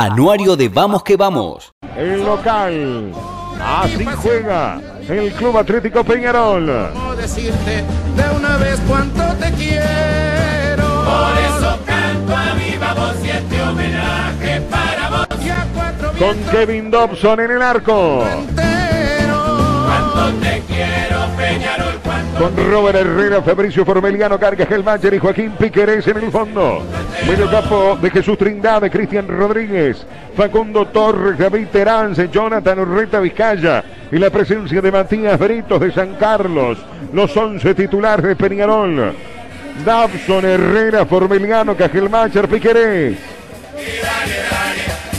Anuario 0.00 0.54
de 0.54 0.68
Vamos 0.68 1.02
que 1.02 1.16
Vamos. 1.16 1.72
El 1.96 2.24
local. 2.24 3.12
Así 3.60 4.04
juega 4.04 4.80
el 5.08 5.32
Club 5.32 5.58
Atlético 5.58 6.04
Peñarol. 6.04 6.90
¿Cómo 6.92 7.16
decirte 7.16 7.82
de 8.14 8.36
una 8.36 8.56
vez 8.58 8.78
cuánto 8.86 9.24
te 9.40 9.50
quiero? 9.54 10.84
Por 11.04 11.38
eso 11.48 11.78
canto 11.84 12.36
a 12.36 12.54
viva 12.54 12.94
voz 12.94 13.16
y 13.24 13.30
este 13.30 13.60
homenaje 13.60 14.60
para 14.70 15.10
vos. 15.10 15.26
Y 15.44 15.50
a 15.50 15.66
cuatro 15.74 16.12
Con 16.16 16.36
Kevin 16.52 16.92
Dobson 16.92 17.40
en 17.40 17.50
el 17.50 17.62
arco. 17.62 18.22
entero. 18.24 19.84
Cuánto 20.14 20.38
te 20.40 20.62
quiero, 20.68 20.77
Con 22.38 22.56
Robert 22.70 22.96
Herrera, 23.00 23.42
Fabricio 23.42 23.84
Formeliano, 23.84 24.38
Cargas 24.38 24.68
Gelmacher 24.68 25.12
y 25.12 25.18
Joaquín 25.18 25.50
Piquerés 25.58 26.06
en 26.06 26.18
el 26.18 26.30
fondo. 26.30 26.84
Medio 27.26 27.50
campo 27.50 27.98
de 28.00 28.10
Jesús 28.10 28.38
Trindade, 28.38 28.90
Cristian 28.90 29.26
Rodríguez, 29.26 30.06
Facundo 30.36 30.86
Torres, 30.86 31.36
David 31.36 31.66
Terance, 31.72 32.28
Jonathan 32.28 32.78
Urreta 32.78 33.18
Vizcaya 33.18 33.82
y 34.12 34.18
la 34.18 34.30
presencia 34.30 34.80
de 34.80 34.92
Matías 34.92 35.36
Britos 35.36 35.80
de 35.80 35.90
San 35.90 36.14
Carlos. 36.14 36.78
Los 37.12 37.36
11 37.36 37.74
titulares 37.74 38.24
de 38.24 38.36
Peñarol. 38.36 39.14
Dabson, 39.84 40.44
Herrera, 40.44 41.06
Formeliano, 41.06 41.76
Cajelmacher, 41.76 42.46
Piquerés. 42.46 43.18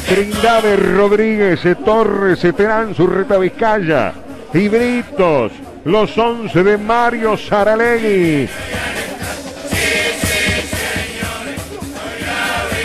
Trindade 0.08 0.76
Rodríguez, 0.78 1.60
Torres, 1.84 2.40
Terán, 2.56 2.96
Urreta 2.98 3.38
Vizcaya 3.38 4.14
y 4.54 4.68
Britos, 4.68 5.52
los 5.86 6.18
11 6.18 6.64
de 6.64 6.78
Mario 6.78 7.38
Saralegui. 7.38 8.50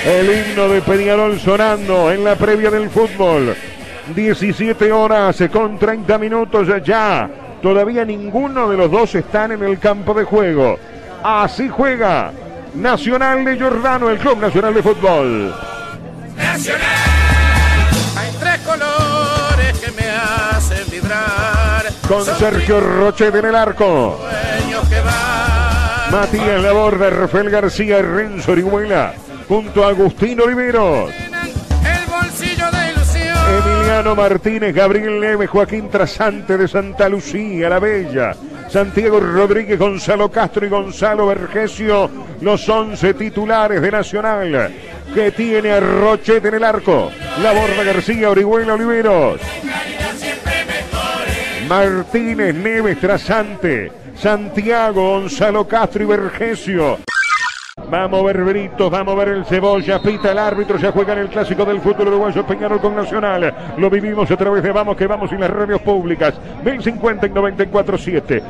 El 0.07 0.31
himno 0.31 0.69
de 0.69 0.83
Peñarol 0.83 1.41
sonando 1.41 2.11
en 2.13 2.25
la 2.25 2.37
previa 2.37 2.71
del 2.71 2.91
fútbol. 2.91 3.57
17 4.15 4.93
horas 4.93 5.43
con 5.51 5.79
30 5.79 6.19
minutos 6.19 6.69
ya. 6.85 7.31
Todavía 7.63 8.05
ninguno 8.05 8.69
de 8.69 8.77
los 8.77 8.91
dos 8.91 9.15
están 9.15 9.53
en 9.53 9.63
el 9.63 9.79
campo 9.79 10.13
de 10.13 10.25
juego. 10.25 10.79
Así 11.23 11.71
juega 11.71 12.33
Nacional 12.75 13.45
de 13.45 13.59
Jordano, 13.59 14.11
el 14.11 14.19
Club 14.19 14.39
Nacional 14.41 14.75
de 14.75 14.83
Fútbol. 14.83 15.55
Hay 16.39 16.61
Con 22.09 22.25
Sergio 22.25 22.81
Rochet 22.81 23.35
en 23.35 23.47
el 23.47 23.55
arco. 23.55 24.21
Matías 26.11 26.63
Laborda, 26.63 27.11
Rafael 27.11 27.51
García, 27.51 28.03
Renzo 28.03 28.53
Orihuela, 28.53 29.15
junto 29.49 29.85
a 29.85 29.89
Agustín 29.89 30.41
Oliveros. 30.41 31.11
Emiliano 33.55 34.15
Martínez, 34.15 34.75
Gabriel 34.75 35.21
Neves, 35.21 35.49
Joaquín 35.49 35.89
Trasante 35.89 36.59
de 36.59 36.69
Santa 36.69 37.09
Lucía, 37.09 37.69
La 37.69 37.79
Bella, 37.79 38.35
Santiago 38.69 39.21
Rodríguez, 39.21 39.79
Gonzalo 39.79 40.31
Castro 40.31 40.67
y 40.67 40.69
Gonzalo 40.69 41.27
Vergesio, 41.27 42.11
los 42.41 42.69
11 42.69 43.15
titulares 43.15 43.81
de 43.81 43.91
Nacional, 43.91 44.75
que 45.15 45.31
tiene 45.31 45.73
a 45.73 45.81
Rochet 45.81 46.45
en 46.45 46.55
el 46.55 46.65
arco, 46.65 47.11
Laborda 47.43 47.83
García, 47.85 48.31
Orihuela, 48.31 48.75
Oliveros, 48.75 49.41
Martínez, 51.69 52.55
Neves, 52.55 53.01
Trasante, 53.01 53.91
Santiago, 54.17 55.21
Gonzalo 55.21 55.67
Castro 55.67 56.03
y 56.03 56.07
Vergesio. 56.07 56.99
Vamos 57.91 58.21
a 58.21 58.25
ver 58.25 58.45
Britos, 58.45 58.91
vamos 58.91 59.15
a 59.15 59.19
ver 59.19 59.29
el 59.29 59.45
Cebolla, 59.45 60.01
pita 60.01 60.33
el 60.33 60.39
árbitro, 60.39 60.79
ya 60.79 60.93
juega 60.93 61.13
en 61.15 61.21
el 61.21 61.29
clásico 61.29 61.65
del 61.65 61.81
fútbol 61.81 62.09
uruguayo 62.09 62.47
Peñarol 62.47 62.81
con 62.81 62.95
Nacional. 62.95 63.55
Lo 63.79 63.91
vivimos 63.91 64.31
a 64.31 64.37
través 64.37 64.63
de 64.63 64.73
Vamos 64.73 64.97
que 64.97 65.07
Vamos 65.07 65.33
y 65.33 65.37
las 65.37 65.51
radios 65.51 65.81
públicas. 65.81 66.35
1050 66.65 67.27
y 67.27 67.31
94.7. 67.31 68.43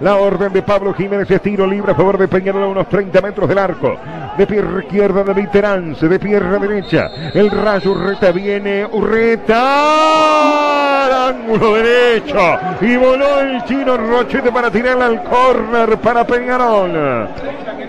La 0.00 0.16
orden 0.16 0.52
de 0.52 0.62
Pablo 0.62 0.94
Jiménez 0.94 1.30
es 1.30 1.42
tiro 1.42 1.66
libre 1.66 1.92
a 1.92 1.94
favor 1.94 2.18
de 2.18 2.28
Peñarol 2.28 2.64
a 2.64 2.68
unos 2.68 2.88
30 2.88 3.20
metros 3.20 3.48
del 3.48 3.58
arco. 3.58 3.96
De 4.36 4.46
pierna 4.46 4.82
izquierda 4.82 5.24
de 5.24 5.46
Terance, 5.46 6.08
de 6.08 6.18
pierna 6.18 6.58
derecha. 6.58 7.08
El 7.34 7.50
rayo 7.50 7.92
Urreta 7.92 8.32
viene, 8.32 8.86
Urreta 8.86 10.91
al 11.06 11.34
ángulo 11.34 11.74
derecho. 11.74 12.58
Y 12.80 12.96
voló 12.96 13.40
el 13.40 13.64
chino 13.64 13.96
Rochete 13.96 14.50
para 14.52 14.70
tirarla 14.70 15.06
al 15.06 15.22
córner 15.22 15.98
para 15.98 16.26
Peñarol. 16.26 17.28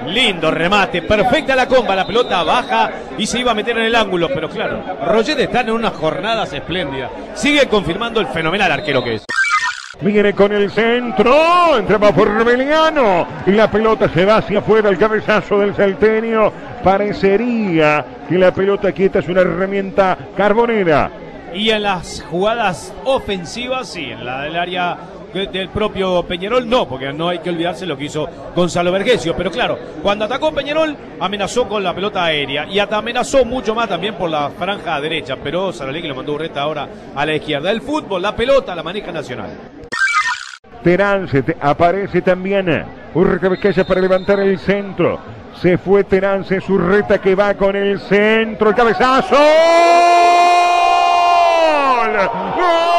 Lindo 0.08 0.52
remate, 0.52 1.02
perfecta 1.02 1.56
la 1.56 1.68
comba, 1.68 1.96
la 1.96 2.06
pelota 2.06 2.44
baja 2.44 2.92
y 3.18 3.26
se 3.26 3.40
iba 3.40 3.52
a 3.52 3.56
meter 3.56 3.78
en 3.78 3.86
el 3.86 3.96
ángulo, 3.96 4.28
pero 4.34 4.50
claro, 4.50 4.84
Roget 5.06 5.40
está 5.40 5.62
en 5.62 5.72
unas 5.72 5.94
jornadas 5.94 6.52
espléndidas. 6.54 7.12
Sigue 7.34 7.68
confirmando 7.68 8.20
el 8.20 8.28
fenomenal 8.28 8.72
arquero 8.72 9.04
que 9.04 9.16
es. 9.16 9.26
Viene 10.02 10.34
con 10.34 10.52
el 10.52 10.70
centro, 10.72 11.78
entraba 11.78 12.12
Formeliano 12.12 13.26
y 13.46 13.52
la 13.52 13.72
pelota 13.72 14.10
se 14.10 14.26
va 14.26 14.38
hacia 14.38 14.60
afuera, 14.60 14.90
el 14.90 14.98
cabezazo 14.98 15.60
del 15.60 15.76
salteño. 15.76 16.52
Parecería 16.84 18.04
que 18.28 18.38
la 18.38 18.54
pelota 18.54 18.92
quieta 18.92 19.20
es 19.20 19.30
una 19.30 19.42
herramienta 19.42 20.18
carbonera. 20.36 21.23
Y 21.54 21.70
en 21.70 21.84
las 21.84 22.24
jugadas 22.30 22.94
ofensivas, 23.04 23.88
sí, 23.90 24.06
en 24.12 24.26
la 24.26 24.42
del 24.44 24.56
área 24.56 24.98
de- 25.34 25.48
del 25.48 25.70
propio 25.70 26.24
Peñarol, 26.24 26.68
no, 26.70 26.88
porque 26.88 27.12
no 27.14 27.30
hay 27.30 27.40
que 27.40 27.50
olvidarse 27.50 27.86
lo 27.86 27.98
que 27.98 28.06
hizo 28.06 28.28
Gonzalo 28.56 28.92
Vergesio. 28.92 29.36
Pero 29.36 29.50
claro, 29.52 29.78
cuando 30.02 30.26
atacó 30.26 30.52
Peñarol, 30.52 30.96
amenazó 31.20 31.68
con 31.68 31.84
la 31.84 31.94
pelota 31.94 32.24
aérea 32.26 32.66
y 32.68 32.80
hasta 32.80 32.98
amenazó 32.98 33.44
mucho 33.46 33.74
más 33.74 33.88
también 33.90 34.16
por 34.16 34.30
la 34.30 34.50
franja 34.52 35.00
derecha. 35.02 35.36
Pero 35.44 35.72
Saralegui 35.72 36.08
lo 36.08 36.16
mandó 36.16 36.34
Urreta 36.34 36.62
ahora 36.62 36.88
a 37.16 37.26
la 37.26 37.36
izquierda. 37.36 37.72
El 37.72 37.82
fútbol, 37.82 38.22
la 38.22 38.36
pelota, 38.36 38.76
la 38.76 38.84
maneja 38.84 39.12
Nacional. 39.12 39.50
Terance 40.84 41.42
te- 41.44 41.58
aparece 41.62 42.22
también. 42.22 42.84
Urreta 43.14 43.48
Vizcaya 43.50 43.86
para 43.86 44.02
levantar 44.02 44.40
el 44.40 44.60
centro. 44.60 45.20
Se 45.62 45.78
fue 45.78 46.04
Terance, 46.04 46.60
Urreta 46.68 47.20
que 47.22 47.36
va 47.36 47.54
con 47.54 47.76
el 47.76 48.00
centro. 48.02 48.70
El 48.70 48.76
cabezazo. 48.76 49.36
¡Gol! 52.14 52.93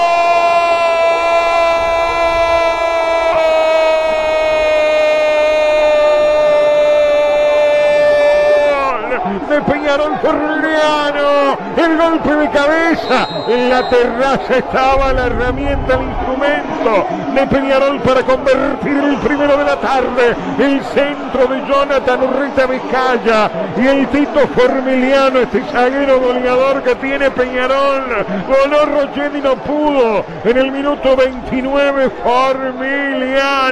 Golpe 12.14 12.36
de 12.36 12.50
cabeza, 12.50 13.28
en 13.48 13.70
la 13.70 13.88
terraza 13.88 14.56
estaba 14.56 15.12
la 15.12 15.26
herramienta, 15.26 15.94
el 15.94 16.02
instrumento 16.02 17.06
de 17.34 17.46
Peñarol 17.46 18.00
para 18.00 18.22
convertir 18.22 18.96
el 18.96 19.16
primero 19.16 19.56
de 19.56 19.64
la 19.64 19.76
tarde, 19.76 20.36
el 20.58 20.80
centro 20.84 21.46
de 21.48 21.66
Jonathan 21.66 22.22
Urrita 22.22 22.66
Vizcaya 22.66 23.50
y 23.76 23.86
el 23.86 24.06
Tito 24.08 24.46
Formiliano, 24.48 25.40
este 25.40 25.62
zaguero 25.72 26.20
goleador 26.20 26.82
que 26.82 26.94
tiene 26.96 27.30
Peñarol, 27.30 28.04
voló 28.46 28.84
Rochetti 28.86 29.40
no 29.40 29.56
pudo, 29.56 30.24
en 30.44 30.56
el 30.56 30.70
minuto 30.70 31.16
29 31.16 32.10
Formiliano, 32.22 33.64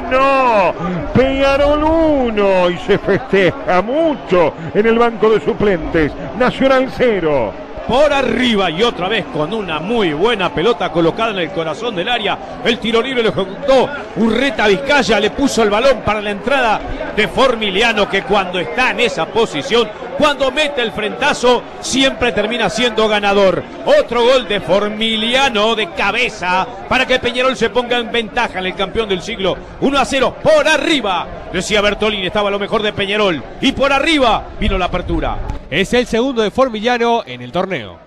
Peñarol 1.15 1.85
1 1.85 2.71
y 2.71 2.79
se 2.79 2.99
festeja 2.99 3.83
mucho 3.83 4.55
en 4.75 4.87
el 4.87 4.99
banco 4.99 5.31
de 5.31 5.41
suplentes, 5.41 6.13
Nacional 6.39 6.89
0. 6.97 7.53
Por 7.87 8.13
arriba 8.13 8.71
y 8.71 8.83
otra 8.83 9.09
vez 9.09 9.25
con 9.33 9.53
una 9.53 9.81
muy 9.81 10.13
buena 10.13 10.53
pelota 10.55 10.91
colocada 10.91 11.31
en 11.31 11.39
el 11.39 11.51
corazón 11.51 11.95
del 11.95 12.09
área. 12.09 12.39
El 12.65 12.79
tiro 12.79 13.03
libre 13.03 13.23
lo 13.23 13.31
ejecutó 13.31 13.89
Urreta 14.17 14.67
Vizcaya, 14.69 15.21
le 15.21 15.31
puso 15.31 15.63
el 15.63 15.71
balón 15.71 16.01
para 16.05 16.21
la 16.21 16.31
entrada 16.31 16.81
de 17.15 17.29
Formiliano 17.29 18.09
que 18.09 18.23
cuando 18.23 18.59
está 18.59 18.91
en 18.91 19.01
esa 19.01 19.27
posición, 19.27 19.89
cuando 20.19 20.51
mete 20.51 20.83
el 20.83 20.93
frentazo, 20.93 21.63
siempre 21.81 22.33
termina 22.33 22.69
siendo 22.71 23.09
ganador. 23.09 23.63
Otro 23.85 24.23
gol 24.23 24.47
de 24.49 24.61
Formiliano 24.61 25.75
de 25.75 25.91
cabeza 25.91 26.67
para 26.89 27.07
que 27.07 27.19
Peñarol 27.19 27.57
se 27.57 27.71
ponga 27.71 27.99
en 27.99 28.13
ventaja 28.13 28.59
en 28.59 28.67
el 28.67 28.75
campeón 28.75 29.09
del 29.09 29.23
siglo. 29.23 29.57
1 29.81 29.99
a 29.99 30.05
0 30.05 30.37
por 30.43 30.69
arriba. 30.69 31.27
Decía 31.53 31.81
Bertolini, 31.81 32.27
estaba 32.27 32.51
lo 32.51 32.59
mejor 32.59 32.83
de 32.83 32.93
Peñarol. 32.93 33.43
Y 33.61 33.73
por 33.73 33.93
arriba 33.93 34.49
vino 34.59 34.79
la 34.79 34.87
apertura. 34.87 35.39
Es 35.71 35.93
el 35.95 36.07
segundo 36.07 36.43
de 36.43 36.51
Formillano 36.51 37.23
en 37.27 37.43
el 37.43 37.53
torneo. 37.53 37.99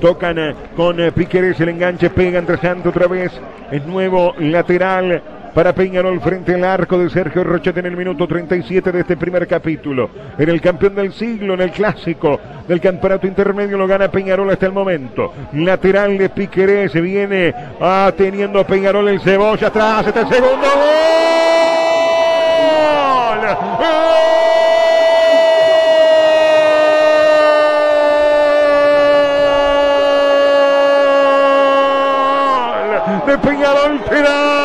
Tocan 0.00 0.38
eh, 0.38 0.54
con 0.74 0.98
eh, 1.00 1.12
Piqueres 1.12 1.60
el 1.60 1.68
enganche, 1.68 2.10
pegan 2.10 2.46
trazando 2.46 2.90
otra 2.90 3.06
vez. 3.06 3.32
Es 3.70 3.84
nuevo 3.84 4.34
lateral 4.38 5.22
para 5.54 5.74
Peñarol 5.74 6.20
frente 6.20 6.54
al 6.54 6.64
arco 6.64 6.98
de 6.98 7.10
Sergio 7.10 7.44
Rochet 7.44 7.76
en 7.76 7.86
el 7.86 7.96
minuto 7.96 8.26
37 8.26 8.92
de 8.92 9.00
este 9.00 9.16
primer 9.16 9.46
capítulo. 9.46 10.10
En 10.38 10.48
el 10.48 10.60
campeón 10.60 10.94
del 10.94 11.12
siglo, 11.12 11.54
en 11.54 11.60
el 11.60 11.70
clásico 11.70 12.40
del 12.66 12.80
campeonato 12.80 13.26
intermedio, 13.26 13.76
lo 13.76 13.86
gana 13.86 14.10
Peñarol 14.10 14.50
hasta 14.50 14.66
el 14.66 14.72
momento. 14.72 15.32
Lateral 15.52 16.16
de 16.16 16.28
Piqueré, 16.30 16.88
se 16.88 17.00
viene 17.00 17.54
ah, 17.80 18.06
ateniendo 18.06 18.60
a 18.60 18.66
Peñarol 18.66 19.08
el 19.08 19.20
cebolla 19.20 19.68
atrás, 19.68 20.06
está 20.06 20.20
el 20.20 20.28
segundo 20.28 20.66
gol. 20.66 21.12
De 33.26 33.38
Peñarol 33.38 34.00
Terán. 34.10 34.61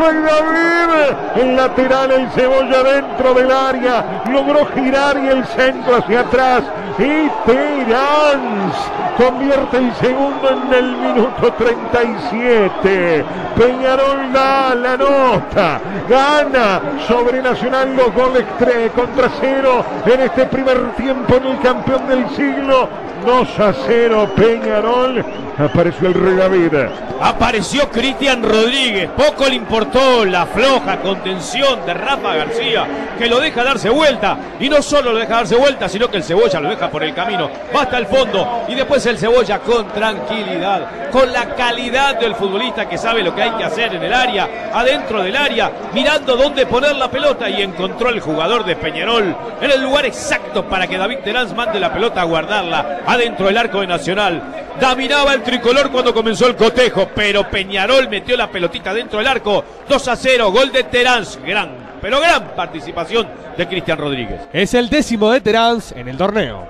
David. 0.00 1.16
El 1.36 1.56
lateral, 1.56 2.10
el 2.12 2.30
cebolla 2.30 2.82
dentro 2.82 3.34
del 3.34 3.50
área. 3.50 4.22
Logró 4.30 4.66
girar 4.74 5.16
y 5.18 5.28
el 5.28 5.44
centro 5.46 5.96
hacia 5.96 6.20
atrás. 6.20 6.62
Y 6.98 7.28
Terán 7.46 8.72
convierte 9.16 9.76
el 9.78 9.94
segundo 9.96 10.48
en 10.48 10.74
el 10.74 10.96
minuto 10.96 11.52
37. 11.52 13.24
Peñarol 13.56 14.32
da 14.32 14.74
la 14.74 14.96
nota. 14.96 15.80
Gana 16.08 16.80
sobre 17.06 17.42
Nacional 17.42 17.94
los 17.96 18.14
goles 18.14 18.44
3 18.58 18.90
contra 18.92 19.30
0 19.40 19.84
en 20.06 20.20
este 20.20 20.46
primer 20.46 20.92
tiempo 20.96 21.36
en 21.36 21.46
el 21.46 21.60
campeón 21.60 22.06
del 22.08 22.28
siglo. 22.30 22.88
2 23.24 23.60
a 23.60 23.74
0 23.86 24.30
Peñarol. 24.34 25.24
Apareció 25.58 26.08
el 26.08 26.14
Rey 26.14 26.36
David. 26.36 26.72
Apareció 27.20 27.90
Cristian 27.90 28.42
Rodríguez. 28.42 29.10
Poco 29.10 29.46
le 29.46 29.56
importó 29.56 29.89
la 29.92 30.46
floja 30.46 31.00
contención 31.00 31.84
de 31.84 31.94
Rafa 31.94 32.34
García, 32.34 32.86
que 33.18 33.28
lo 33.28 33.40
deja 33.40 33.64
darse 33.64 33.90
vuelta. 33.90 34.36
Y 34.60 34.68
no 34.68 34.82
solo 34.82 35.12
lo 35.12 35.18
deja 35.18 35.36
darse 35.36 35.56
vuelta, 35.56 35.88
sino 35.88 36.08
que 36.08 36.18
el 36.18 36.24
Cebolla 36.24 36.60
lo 36.60 36.68
deja 36.68 36.88
por 36.88 37.02
el 37.02 37.14
camino. 37.14 37.50
Va 37.74 37.82
hasta 37.82 37.98
el 37.98 38.06
fondo. 38.06 38.64
Y 38.68 38.74
después 38.74 39.04
el 39.06 39.18
Cebolla 39.18 39.58
con 39.58 39.88
tranquilidad, 39.88 41.10
con 41.10 41.32
la 41.32 41.54
calidad 41.54 42.18
del 42.20 42.34
futbolista 42.34 42.88
que 42.88 42.98
sabe 42.98 43.22
lo 43.22 43.34
que 43.34 43.42
hay 43.42 43.50
que 43.52 43.64
hacer 43.64 43.94
en 43.94 44.02
el 44.02 44.14
área, 44.14 44.70
adentro 44.72 45.22
del 45.22 45.36
área, 45.36 45.70
mirando 45.92 46.36
dónde 46.36 46.66
poner 46.66 46.94
la 46.94 47.10
pelota. 47.10 47.48
Y 47.48 47.62
encontró 47.62 48.10
el 48.10 48.20
jugador 48.20 48.64
de 48.64 48.76
Peñarol 48.76 49.34
en 49.60 49.70
el 49.70 49.82
lugar 49.82 50.06
exacto 50.06 50.64
para 50.64 50.86
que 50.86 50.98
David 50.98 51.18
Terán 51.24 51.54
mande 51.56 51.80
la 51.80 51.92
pelota 51.92 52.20
a 52.20 52.24
guardarla 52.24 53.00
adentro 53.06 53.46
del 53.46 53.58
arco 53.58 53.80
de 53.80 53.86
Nacional. 53.88 54.59
Dominaba 54.80 55.34
el 55.34 55.42
tricolor 55.42 55.90
cuando 55.90 56.14
comenzó 56.14 56.46
el 56.46 56.56
cotejo, 56.56 57.08
pero 57.14 57.48
Peñarol 57.48 58.08
metió 58.08 58.36
la 58.36 58.50
pelotita 58.50 58.94
dentro 58.94 59.18
del 59.18 59.28
arco. 59.28 59.64
2 59.88 60.08
a 60.08 60.16
0, 60.16 60.50
gol 60.50 60.72
de 60.72 60.84
Terán. 60.84 61.24
Gran, 61.46 61.98
pero 62.00 62.20
gran 62.20 62.48
participación 62.56 63.28
de 63.56 63.68
Cristian 63.68 63.98
Rodríguez. 63.98 64.40
Es 64.52 64.74
el 64.74 64.88
décimo 64.88 65.30
de 65.30 65.40
Terán 65.40 65.78
en 65.94 66.08
el 66.08 66.16
torneo. 66.16 66.68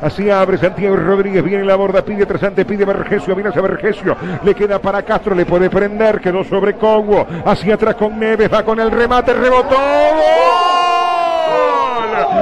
Así 0.00 0.30
abre 0.30 0.58
Santiago 0.58 0.96
Rodríguez, 0.96 1.44
viene 1.44 1.64
la 1.64 1.76
borda, 1.76 2.02
pide 2.02 2.26
trasante, 2.26 2.64
pide 2.64 2.84
Vergesio, 2.84 3.34
viene 3.34 3.50
hacia 3.50 3.62
Vergesio, 3.62 4.16
le 4.42 4.54
queda 4.54 4.80
para 4.80 5.02
Castro, 5.02 5.34
le 5.34 5.44
puede 5.44 5.70
prender, 5.70 6.20
quedó 6.20 6.42
sobre 6.42 6.74
Cobo, 6.74 7.24
hacia 7.44 7.74
atrás 7.74 7.94
con 7.94 8.18
Neves, 8.18 8.52
va 8.52 8.64
con 8.64 8.80
el 8.80 8.90
remate, 8.90 9.32
rebotó. 9.32 9.76
¡Gol! 9.76 10.16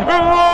¡Gol! 0.07 0.50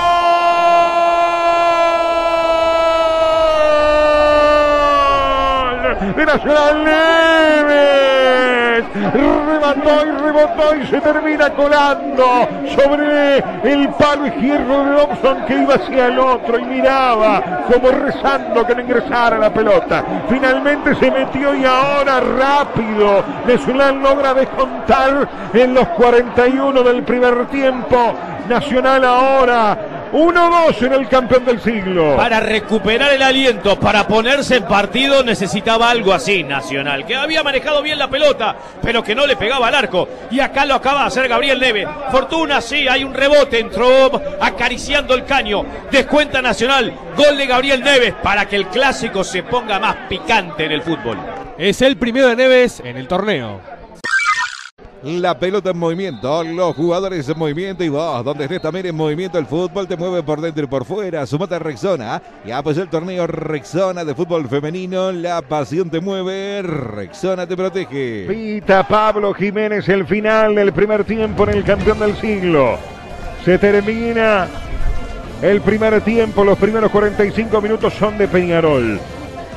De 6.16 6.24
Nacional 6.24 6.82
Neves. 6.82 8.06
Remató 9.12 10.06
y 10.06 10.10
rebotó 10.10 10.76
y 10.76 10.86
se 10.86 11.00
termina 11.00 11.50
colando 11.50 12.48
sobre 12.74 13.38
el 13.64 13.88
palo 13.90 14.26
izquierdo 14.26 14.84
de 14.84 14.90
Dobson 14.92 15.44
que 15.46 15.54
iba 15.60 15.74
hacia 15.74 16.06
el 16.06 16.18
otro 16.18 16.58
y 16.58 16.64
miraba 16.64 17.64
como 17.70 17.90
rezando 17.90 18.66
que 18.66 18.74
no 18.74 18.80
ingresara 18.80 19.38
la 19.38 19.52
pelota. 19.52 20.02
Finalmente 20.28 20.94
se 20.94 21.10
metió 21.10 21.54
y 21.54 21.64
ahora 21.66 22.20
rápido 22.20 23.22
Nacional 23.46 24.02
logra 24.02 24.32
descontar 24.34 25.28
en 25.52 25.74
los 25.74 25.86
41 25.88 26.82
del 26.82 27.02
primer 27.02 27.46
tiempo. 27.48 28.14
Nacional 28.48 29.04
ahora 29.04 29.76
1-2 30.16 30.82
en 30.86 30.92
el 30.94 31.08
campeón 31.08 31.44
del 31.44 31.60
siglo. 31.60 32.16
Para 32.16 32.40
recuperar 32.40 33.12
el 33.12 33.22
aliento, 33.22 33.78
para 33.78 34.08
ponerse 34.08 34.56
en 34.56 34.64
partido, 34.64 35.22
necesitaba 35.22 35.90
algo 35.90 36.14
así, 36.14 36.42
Nacional, 36.42 37.04
que 37.04 37.14
había 37.14 37.42
manejado 37.42 37.82
bien 37.82 37.98
la 37.98 38.08
pelota, 38.08 38.56
pero 38.80 39.02
que 39.02 39.14
no 39.14 39.26
le 39.26 39.36
pegaba 39.36 39.68
al 39.68 39.74
arco. 39.74 40.08
Y 40.30 40.40
acá 40.40 40.64
lo 40.64 40.74
acaba 40.74 41.02
de 41.02 41.06
hacer 41.08 41.28
Gabriel 41.28 41.60
Neve. 41.60 41.86
Fortuna, 42.10 42.62
sí, 42.62 42.88
hay 42.88 43.04
un 43.04 43.12
rebote, 43.12 43.58
entró 43.58 44.10
acariciando 44.40 45.14
el 45.14 45.26
caño. 45.26 45.66
Descuenta 45.90 46.40
Nacional, 46.40 46.94
gol 47.14 47.36
de 47.36 47.46
Gabriel 47.46 47.84
Neves 47.84 48.14
para 48.22 48.48
que 48.48 48.56
el 48.56 48.68
clásico 48.68 49.22
se 49.22 49.42
ponga 49.42 49.78
más 49.78 49.96
picante 50.08 50.64
en 50.64 50.72
el 50.72 50.80
fútbol. 50.80 51.18
Es 51.58 51.82
el 51.82 51.98
primero 51.98 52.28
de 52.28 52.36
Neves 52.36 52.80
en 52.80 52.96
el 52.96 53.06
torneo. 53.06 53.60
La 55.06 55.38
pelota 55.38 55.70
en 55.70 55.78
movimiento, 55.78 56.42
los 56.42 56.74
jugadores 56.74 57.28
en 57.28 57.38
movimiento 57.38 57.84
y 57.84 57.88
vos, 57.88 58.24
donde 58.24 58.42
estés 58.42 58.60
también 58.60 58.86
en 58.86 58.96
movimiento, 58.96 59.38
el 59.38 59.46
fútbol 59.46 59.86
te 59.86 59.96
mueve 59.96 60.24
por 60.24 60.40
dentro 60.40 60.64
y 60.64 60.66
por 60.66 60.84
fuera. 60.84 61.24
Sumate 61.24 61.54
a 61.54 61.58
Rexona. 61.60 62.20
Ya 62.44 62.60
pues 62.60 62.76
el 62.76 62.88
torneo 62.88 63.24
Rexona 63.28 64.04
de 64.04 64.16
fútbol 64.16 64.48
femenino. 64.48 65.12
La 65.12 65.42
pasión 65.42 65.90
te 65.90 66.00
mueve, 66.00 66.60
Rexona 66.62 67.46
te 67.46 67.56
protege. 67.56 68.26
Pita 68.28 68.88
Pablo 68.88 69.32
Jiménez 69.32 69.88
el 69.88 70.08
final 70.08 70.56
del 70.56 70.72
primer 70.72 71.04
tiempo 71.04 71.44
en 71.44 71.50
el 71.50 71.62
campeón 71.62 72.00
del 72.00 72.16
siglo. 72.16 72.76
Se 73.44 73.58
termina 73.58 74.48
el 75.40 75.60
primer 75.60 76.00
tiempo, 76.00 76.42
los 76.42 76.58
primeros 76.58 76.90
45 76.90 77.60
minutos 77.60 77.94
son 77.94 78.18
de 78.18 78.26
Peñarol. 78.26 78.98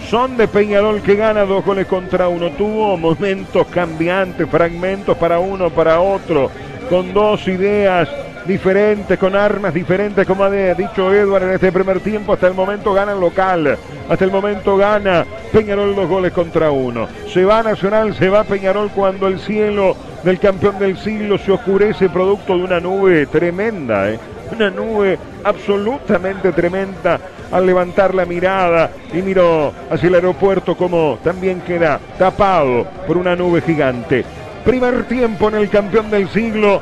Son 0.07 0.37
de 0.37 0.47
Peñarol 0.47 1.01
que 1.01 1.15
gana 1.15 1.45
dos 1.45 1.63
goles 1.63 1.85
contra 1.85 2.27
uno. 2.27 2.49
Tuvo 2.51 2.97
momentos 2.97 3.67
cambiantes, 3.67 4.49
fragmentos 4.49 5.17
para 5.17 5.39
uno, 5.39 5.69
para 5.69 5.99
otro, 5.99 6.49
con 6.89 7.13
dos 7.13 7.47
ideas 7.47 8.09
diferentes, 8.45 9.19
con 9.19 9.35
armas 9.35 9.73
diferentes, 9.73 10.25
como 10.25 10.43
ha 10.43 10.49
dicho 10.49 11.13
Edward 11.13 11.43
en 11.43 11.49
este 11.51 11.71
primer 11.71 11.99
tiempo. 11.99 12.33
Hasta 12.33 12.47
el 12.47 12.55
momento 12.55 12.93
gana 12.93 13.11
el 13.13 13.19
local. 13.19 13.77
Hasta 14.09 14.25
el 14.25 14.31
momento 14.31 14.75
gana 14.77 15.25
Peñarol 15.51 15.95
dos 15.95 16.09
goles 16.09 16.31
contra 16.31 16.71
uno. 16.71 17.07
Se 17.31 17.45
va 17.45 17.61
Nacional, 17.61 18.15
se 18.15 18.29
va 18.29 18.43
Peñarol 18.43 18.89
cuando 18.89 19.27
el 19.27 19.39
cielo 19.39 19.95
del 20.23 20.39
campeón 20.39 20.79
del 20.79 20.97
siglo 20.97 21.37
se 21.37 21.51
oscurece 21.51 22.09
producto 22.09 22.57
de 22.57 22.63
una 22.63 22.79
nube 22.79 23.27
tremenda, 23.27 24.09
¿eh? 24.09 24.19
Una 24.51 24.69
nube 24.69 25.17
absolutamente 25.43 26.51
tremenda 26.51 27.19
al 27.51 27.65
levantar 27.65 28.13
la 28.13 28.25
mirada 28.25 28.91
y 29.13 29.21
miró 29.21 29.73
hacia 29.89 30.07
el 30.07 30.15
aeropuerto 30.15 30.75
como 30.75 31.19
también 31.23 31.61
queda 31.61 31.99
tapado 32.17 32.85
por 33.07 33.17
una 33.17 33.35
nube 33.35 33.61
gigante. 33.61 34.23
Primer 34.63 35.05
tiempo 35.05 35.47
en 35.49 35.55
el 35.55 35.69
campeón 35.69 36.11
del 36.11 36.29
siglo, 36.29 36.81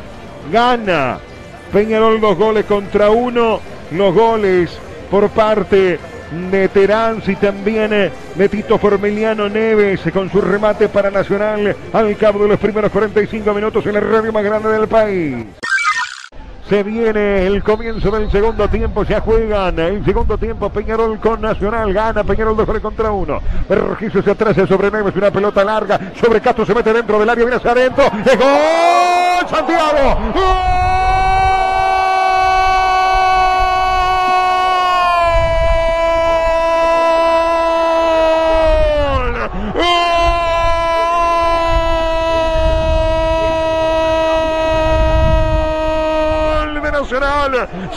gana 0.51 1.19
Peñarol 1.71 2.19
dos 2.19 2.37
goles 2.37 2.65
contra 2.65 3.09
uno, 3.09 3.59
los 3.91 4.13
goles 4.13 4.77
por 5.11 5.29
parte 5.29 5.99
de 6.51 6.67
Terán 6.69 7.21
y 7.25 7.35
también 7.35 7.93
eh, 7.93 8.11
de 8.35 8.49
Tito 8.49 8.77
Formiliano 8.77 9.47
Neves 9.47 10.01
con 10.13 10.29
su 10.29 10.41
remate 10.41 10.89
para 10.89 11.09
Nacional 11.09 11.75
al 11.93 12.17
cabo 12.17 12.43
de 12.43 12.49
los 12.49 12.59
primeros 12.59 12.91
45 12.91 13.53
minutos 13.53 13.85
en 13.85 13.95
el 13.95 14.09
radio 14.09 14.33
más 14.33 14.43
grande 14.43 14.69
del 14.69 14.87
país. 14.87 15.45
Se 16.69 16.83
viene 16.83 17.47
el 17.47 17.63
comienzo 17.63 18.11
del 18.11 18.29
segundo 18.29 18.67
tiempo, 18.67 19.03
ya 19.03 19.21
juegan. 19.21 19.79
El 19.79 20.03
segundo 20.03 20.37
tiempo 20.37 20.69
Peñarol 20.69 21.17
con 21.17 21.39
Nacional, 21.39 21.93
gana 21.93 22.25
Peñarol 22.25 22.57
2 22.57 22.79
contra 22.81 23.09
uno. 23.09 23.39
Registro 23.69 24.21
se 24.21 24.31
atrás 24.31 24.57
sobre 24.67 24.91
Neves, 24.91 25.15
una 25.15 25.31
pelota 25.31 25.63
larga, 25.63 26.11
sobre 26.19 26.41
Castro 26.41 26.65
se 26.65 26.75
mete 26.75 26.91
dentro 26.91 27.19
del 27.19 27.29
área, 27.29 27.45
viene 27.45 27.55
hacia 27.55 27.71
adentro, 27.71 28.03
¡Es 28.03 28.37
gol 28.37 29.49
Santiago, 29.49 30.19
Nacional, 30.33 31.06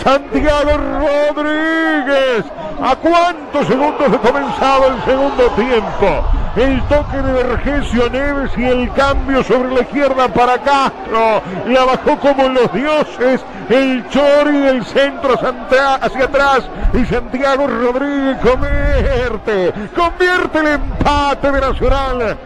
Santiago 0.02 0.70
Rodríguez. 0.76 2.44
¿A 2.82 2.96
cuántos 2.96 3.66
segundos 3.66 4.10
de 4.10 4.18
comenzado 4.18 4.86
el 4.88 5.04
segundo 5.04 5.46
tiempo? 5.50 6.24
El 6.56 6.82
toque 6.84 7.16
de 7.18 7.32
Vergesio 7.32 8.10
Neves 8.10 8.50
y 8.56 8.64
el 8.64 8.92
cambio 8.92 9.44
sobre 9.44 9.74
la 9.74 9.80
izquierda 9.82 10.28
para 10.28 10.58
Castro. 10.58 11.42
La 11.66 11.84
bajó 11.84 12.18
como 12.18 12.48
los 12.48 12.72
dioses. 12.72 13.40
El 13.68 14.08
Chori 14.08 14.58
del 14.58 14.84
centro 14.84 15.34
hacia 15.34 16.24
atrás. 16.24 16.68
Y 16.94 17.04
Santiago 17.04 17.66
Rodríguez 17.66 18.38
convierte. 18.38 19.72
Convierte 19.94 20.58
el 20.58 20.66
empate 20.66 21.52
de 21.52 21.60
Nacional. 21.60 22.38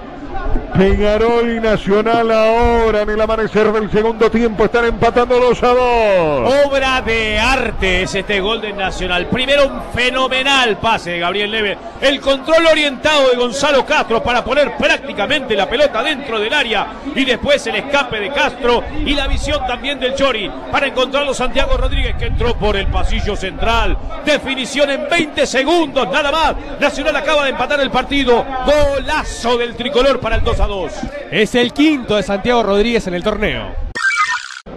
Peñarol 0.76 1.52
y 1.52 1.60
Nacional 1.60 2.32
ahora 2.32 3.02
en 3.02 3.10
el 3.10 3.20
amanecer 3.20 3.70
del 3.70 3.88
segundo 3.92 4.28
tiempo 4.28 4.64
están 4.64 4.84
empatando 4.86 5.38
2 5.38 5.62
a 5.62 5.68
2. 5.68 6.66
Obra 6.66 7.00
de 7.00 7.38
arte 7.38 8.02
es 8.02 8.12
este 8.16 8.40
gol 8.40 8.60
de 8.60 8.72
Nacional. 8.72 9.26
Primero 9.26 9.68
un 9.68 9.82
fenomenal 9.94 10.76
pase 10.78 11.12
de 11.12 11.20
Gabriel 11.20 11.52
Neves. 11.52 11.78
El 12.00 12.20
control 12.20 12.66
orientado 12.66 13.30
de 13.30 13.36
Gonzalo 13.36 13.86
Castro 13.86 14.20
para 14.20 14.44
poner 14.44 14.76
prácticamente 14.76 15.54
la 15.54 15.70
pelota 15.70 16.02
dentro 16.02 16.40
del 16.40 16.52
área. 16.52 16.88
Y 17.14 17.24
después 17.24 17.64
el 17.68 17.76
escape 17.76 18.18
de 18.18 18.32
Castro 18.32 18.82
y 19.06 19.14
la 19.14 19.28
visión 19.28 19.64
también 19.68 20.00
del 20.00 20.16
Chori 20.16 20.50
para 20.72 20.88
encontrarlo 20.88 21.32
Santiago 21.34 21.76
Rodríguez 21.76 22.16
que 22.16 22.26
entró 22.26 22.52
por 22.56 22.76
el 22.76 22.88
pasillo 22.88 23.36
central. 23.36 23.96
Definición 24.24 24.90
en 24.90 25.08
20 25.08 25.46
segundos, 25.46 26.08
nada 26.10 26.32
más. 26.32 26.80
Nacional 26.80 27.14
acaba 27.14 27.44
de 27.44 27.50
empatar 27.50 27.78
el 27.78 27.92
partido. 27.92 28.44
Golazo 28.66 29.56
del 29.56 29.76
tricolor 29.76 30.18
para 30.18 30.34
el 30.34 30.42
2 30.42 30.63
a 30.64 30.66
2. 30.66 30.92
Es 31.30 31.54
el 31.54 31.72
quinto 31.72 32.16
de 32.16 32.22
Santiago 32.22 32.62
Rodríguez 32.62 33.06
en 33.06 33.14
el 33.14 33.22
torneo. 33.22 33.74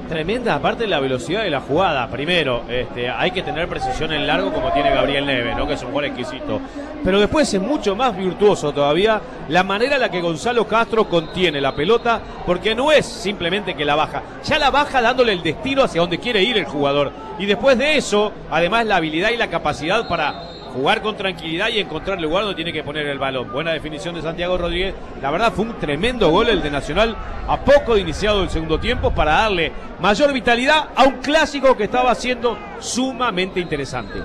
Tremenda, 0.10 0.56
aparte 0.56 0.84
de 0.84 0.90
la 0.90 1.00
velocidad 1.00 1.44
de 1.44 1.50
la 1.50 1.62
jugada. 1.62 2.10
Primero, 2.10 2.64
este, 2.70 3.10
hay 3.10 3.32
que 3.32 3.42
tener 3.42 3.70
precisión 3.70 4.12
en 4.12 4.28
largo 4.28 4.52
como 4.52 4.72
tiene 4.74 4.90
Gabriel 4.90 5.26
Neves, 5.26 5.56
¿no? 5.56 5.68
que 5.68 5.74
es 5.74 5.84
un 5.84 5.94
gol 5.94 6.06
exquisito. 6.06 6.60
Pero 7.04 7.20
después 7.20 7.54
es 7.54 7.62
mucho 7.62 7.96
más 7.96 8.18
virtuoso 8.18 8.74
todavía 8.74 9.22
la 9.48 9.64
manera 9.64 9.96
en 9.96 10.02
la 10.02 10.12
que 10.12 10.22
Gonzalo 10.22 10.68
Castro 10.68 11.08
contiene 11.08 11.62
la 11.62 11.76
pelota, 11.76 12.22
porque 12.46 12.76
no 12.76 12.92
es 12.92 13.06
simplemente 13.06 13.76
que 13.76 13.86
la 13.86 13.96
baja, 13.96 14.24
ya 14.44 14.60
la 14.60 14.72
baja 14.72 15.02
dándole 15.02 15.32
el 15.34 15.44
destino 15.44 15.84
hacia 15.84 16.02
donde 16.02 16.20
quiere 16.20 16.44
ir 16.44 16.58
el 16.58 16.66
jugador. 16.66 17.12
Y 17.40 17.46
después 17.46 17.78
de 17.78 17.98
eso, 17.98 18.34
además 18.50 18.86
la 18.86 18.98
habilidad 18.98 19.30
y 19.32 19.38
la 19.38 19.50
capacidad 19.50 20.08
para 20.08 20.57
jugar 20.68 21.02
con 21.02 21.18
tranquilidad 21.18 21.70
y 21.70 21.80
encontrar 21.80 22.18
el 22.18 22.24
lugar 22.24 22.44
donde 22.44 22.56
tiene 22.56 22.74
que 22.74 22.84
poner 22.84 23.08
el 23.08 23.20
balón. 23.20 23.52
Buena 23.52 23.72
definición 23.72 24.16
de 24.16 24.22
Santiago 24.22 24.58
Rodríguez. 24.58 24.96
La 25.22 25.32
verdad 25.32 25.52
fue 25.52 25.66
un 25.66 25.74
tremendo 25.74 26.30
gol 26.30 26.50
el 26.50 26.62
de 26.62 26.70
Nacional 26.70 27.16
a 27.48 27.58
poco 27.58 27.96
de 27.96 28.02
iniciado 28.02 28.44
el 28.44 28.50
segundo 28.50 28.80
tiempo 28.80 29.12
para 29.12 29.34
darle 29.34 29.72
mayor 30.00 30.34
vitalidad 30.34 30.90
a 30.96 31.04
un 31.06 31.18
clásico 31.18 31.76
que 31.76 31.86
estaba 31.86 32.14
siendo 32.16 32.58
sumamente 32.80 33.60
interesante. 33.60 34.24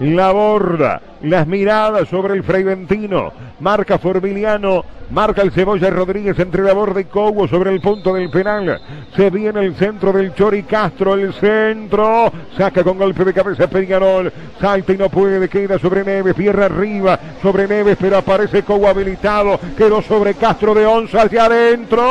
La 0.00 0.32
borda, 0.32 1.00
las 1.22 1.46
miradas 1.46 2.08
sobre 2.08 2.34
el 2.34 2.42
Freiventino. 2.42 3.32
Marca 3.60 3.98
Formiliano, 3.98 4.84
marca 5.12 5.42
el 5.42 5.52
Cebolla 5.52 5.90
Rodríguez 5.90 6.38
entre 6.38 6.62
la 6.62 6.72
borda 6.72 7.00
y 7.00 7.04
Cobo 7.04 7.46
sobre 7.46 7.70
el 7.72 7.80
punto 7.80 8.14
del 8.14 8.30
penal. 8.30 8.80
Se 9.14 9.28
viene 9.30 9.60
el 9.60 9.74
centro 9.76 10.12
del 10.12 10.34
Chori 10.34 10.62
Castro, 10.62 11.14
el 11.14 11.34
centro. 11.34 12.32
Saca 12.56 12.82
con 12.82 12.98
golpe 12.98 13.24
de 13.24 13.34
cabeza 13.34 13.68
Peñarol. 13.68 14.32
Salta 14.60 14.92
y 14.92 14.96
no 14.96 15.10
puede, 15.10 15.48
queda 15.48 15.78
sobre 15.78 16.02
Neves, 16.02 16.34
pierna 16.34 16.66
arriba 16.66 17.18
sobre 17.42 17.68
Neves, 17.68 17.98
pero 18.00 18.16
aparece 18.16 18.62
Cobo 18.62 18.88
habilitado. 18.88 19.60
Quedó 19.76 20.00
sobre 20.02 20.34
Castro 20.34 20.74
de 20.74 20.86
Onza 20.86 21.22
hacia 21.22 21.44
adentro. 21.44 22.02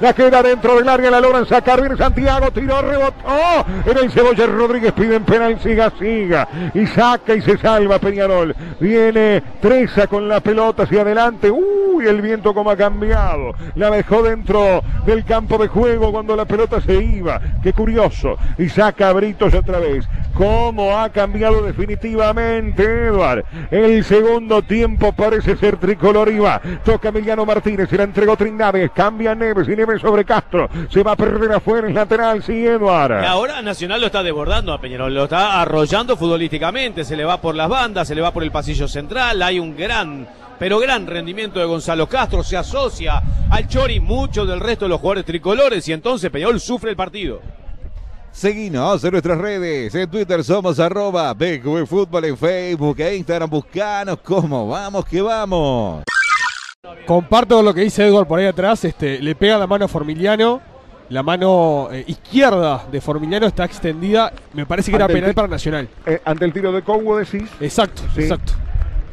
La 0.00 0.12
queda 0.12 0.42
dentro 0.42 0.76
del 0.76 0.88
área, 0.88 1.10
la 1.10 1.20
logran 1.20 1.46
sacar. 1.46 1.80
Viene 1.80 1.96
Santiago, 1.96 2.50
tiró, 2.50 2.82
rebotó. 2.82 3.64
En 3.86 3.98
el 3.98 4.10
Cebolla 4.10 4.46
Rodríguez 4.46 4.92
piden 4.92 5.24
penal, 5.24 5.60
siga, 5.60 5.92
siga. 5.98 6.48
Y 6.74 6.86
saca 6.86 7.34
y 7.34 7.40
se 7.40 7.56
salva 7.58 7.98
Peñarol. 7.98 8.54
Viene 8.80 9.42
Treza 9.60 10.06
con 10.08 10.28
la 10.28 10.40
pelota 10.40 10.82
hacia 10.82 11.02
adelante. 11.02 11.50
Uy, 11.50 12.06
el 12.06 12.20
viento 12.20 12.47
como 12.54 12.70
ha 12.70 12.76
cambiado. 12.76 13.52
La 13.74 13.90
dejó 13.90 14.22
dentro 14.22 14.82
del 15.06 15.24
campo 15.24 15.58
de 15.58 15.68
juego 15.68 16.12
cuando 16.12 16.36
la 16.36 16.44
pelota 16.44 16.80
se 16.80 16.94
iba. 16.94 17.40
Qué 17.62 17.72
curioso. 17.72 18.36
Y 18.58 18.68
saca 18.68 19.08
a 19.08 19.12
Britos 19.12 19.54
otra 19.54 19.78
vez. 19.78 20.06
Cómo 20.34 20.96
ha 20.96 21.10
cambiado 21.10 21.62
definitivamente, 21.62 22.84
Eduard. 22.84 23.44
El 23.70 24.04
segundo 24.04 24.62
tiempo 24.62 25.12
parece 25.12 25.56
ser 25.56 25.78
tricolor 25.78 26.30
y 26.30 26.38
va. 26.38 26.60
Toca 26.84 27.08
Emiliano 27.08 27.44
Martínez. 27.44 27.88
Se 27.90 27.96
la 27.96 28.04
entregó 28.04 28.36
Trindade. 28.36 28.90
Cambia 28.90 29.34
Neves 29.34 29.68
y 29.68 29.74
Neves 29.74 30.00
sobre 30.00 30.24
Castro. 30.24 30.68
Se 30.90 31.02
va 31.02 31.12
a 31.12 31.16
perder 31.16 31.52
afuera 31.52 31.88
el 31.88 31.94
lateral. 31.94 32.42
Sí, 32.42 32.66
Eduard. 32.66 33.22
Y 33.22 33.26
ahora 33.26 33.62
Nacional 33.62 34.00
lo 34.00 34.06
está 34.06 34.22
desbordando 34.22 34.72
a 34.72 34.80
Peñarol. 34.80 35.12
Lo 35.12 35.24
está 35.24 35.60
arrollando 35.60 36.16
futbolísticamente. 36.16 37.04
Se 37.04 37.16
le 37.16 37.24
va 37.24 37.40
por 37.40 37.56
las 37.56 37.68
bandas, 37.68 38.06
se 38.06 38.14
le 38.14 38.20
va 38.20 38.32
por 38.32 38.44
el 38.44 38.52
pasillo 38.52 38.86
central. 38.86 39.42
Hay 39.42 39.58
un 39.58 39.76
gran 39.76 40.28
pero 40.58 40.78
gran 40.78 41.06
rendimiento 41.06 41.58
de 41.60 41.66
Gonzalo 41.66 42.08
Castro, 42.08 42.42
se 42.42 42.56
asocia 42.56 43.22
al 43.50 43.66
Chori 43.68 44.00
mucho 44.00 44.44
del 44.44 44.60
resto 44.60 44.84
de 44.84 44.90
los 44.90 45.00
jugadores 45.00 45.24
tricolores 45.24 45.86
y 45.88 45.92
entonces 45.92 46.30
Peñarol 46.30 46.60
sufre 46.60 46.90
el 46.90 46.96
partido. 46.96 47.40
Seguinos 48.30 49.02
en 49.02 49.10
nuestras 49.12 49.38
redes. 49.38 49.94
En 49.94 50.08
Twitter 50.10 50.44
somos 50.44 50.78
arroba 50.78 51.34
Fútbol, 51.86 52.24
en 52.24 52.36
Facebook 52.36 53.00
e 53.00 53.16
Instagram. 53.16 53.50
Buscanos 53.50 54.18
como 54.20 54.68
vamos 54.68 55.04
que 55.06 55.20
vamos. 55.20 56.04
Comparto 57.06 57.62
lo 57.62 57.74
que 57.74 57.80
dice 57.80 58.06
Edward 58.06 58.26
por 58.26 58.38
ahí 58.38 58.46
atrás. 58.46 58.84
Este, 58.84 59.20
le 59.20 59.34
pega 59.34 59.58
la 59.58 59.66
mano 59.66 59.86
a 59.86 59.88
Formiliano. 59.88 60.60
La 61.08 61.22
mano 61.22 61.88
eh, 61.90 62.04
izquierda 62.06 62.86
de 62.92 63.00
Formiliano 63.00 63.46
está 63.46 63.64
extendida. 63.64 64.32
Me 64.52 64.66
parece 64.66 64.90
que 64.90 64.96
era 64.96 65.06
Ante 65.06 65.14
penal 65.14 65.34
para 65.34 65.48
Nacional. 65.48 65.88
Eh, 66.04 66.20
ante 66.24 66.44
el 66.44 66.52
tiro 66.52 66.70
de 66.70 66.82
Cobo 66.82 67.16
decís. 67.16 67.48
Exacto, 67.60 68.02
Sí. 68.14 68.22
exacto. 68.22 68.52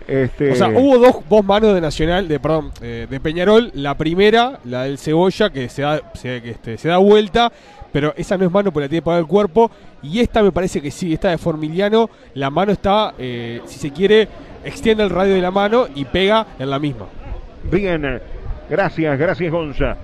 Este, 0.07 0.51
O 0.51 0.55
sea, 0.55 0.69
hubo 0.69 0.97
dos, 0.99 1.15
dos 1.27 1.43
manos 1.43 1.73
de 1.73 1.81
Nacional, 1.81 2.27
de 2.27 2.39
perdón, 2.39 2.71
eh, 2.81 3.07
de 3.09 3.19
Peñarol. 3.19 3.71
La 3.73 3.97
primera, 3.97 4.59
la 4.65 4.83
del 4.83 4.97
Cebolla, 4.97 5.49
que 5.49 5.67
se 5.69 5.81
da, 5.81 6.01
se, 6.13 6.41
que 6.41 6.51
este, 6.51 6.77
se 6.77 6.89
da 6.89 6.97
vuelta, 6.97 7.51
pero 7.91 8.13
esa 8.15 8.37
no 8.37 8.45
es 8.45 8.51
mano 8.51 8.71
porque 8.71 8.85
la 8.85 8.89
tiene 8.89 9.01
pegada 9.01 9.19
el 9.19 9.27
cuerpo. 9.27 9.71
Y 10.03 10.19
esta 10.19 10.43
me 10.43 10.51
parece 10.51 10.81
que 10.81 10.91
sí, 10.91 11.13
esta 11.13 11.29
de 11.29 11.37
Formiliano, 11.37 12.09
la 12.35 12.49
mano 12.49 12.71
está, 12.71 13.13
eh, 13.17 13.61
si 13.65 13.79
se 13.79 13.91
quiere, 13.91 14.27
extiende 14.63 15.03
el 15.03 15.09
radio 15.09 15.33
de 15.33 15.41
la 15.41 15.51
mano 15.51 15.87
y 15.95 16.05
pega 16.05 16.45
en 16.59 16.69
la 16.69 16.77
misma. 16.77 17.05
Bien, 17.63 18.21
gracias, 18.69 19.17
gracias 19.17 19.51
Gonza. 19.51 19.97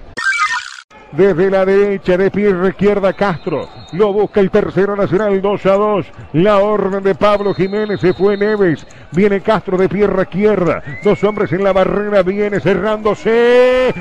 Desde 1.12 1.52
la 1.52 1.66
derecha 1.66 2.18
de 2.18 2.32
pierna 2.32 2.70
izquierda 2.70 3.14
Castro. 3.14 3.68
Lo 3.92 4.14
busca 4.14 4.40
el 4.40 4.50
tercero 4.50 4.96
nacional 4.96 5.42
2 5.42 5.66
a 5.66 5.74
2. 5.74 6.06
La 6.34 6.60
orden 6.60 7.04
de 7.04 7.16
Pablo 7.16 7.54
Jiménez 7.54 8.00
se 8.00 8.14
fue 8.14 8.38
Neves. 8.38 8.88
Viene 9.12 9.42
Castro 9.42 9.78
de 9.78 9.90
pierna 9.90 10.24
izquierda. 10.24 10.82
Dos 11.04 11.24
hombres 11.24 11.52
en 11.52 11.64
la 11.64 11.74
barrera. 11.74 12.24
Viene 12.24 12.60
cerrándose. 12.60 13.94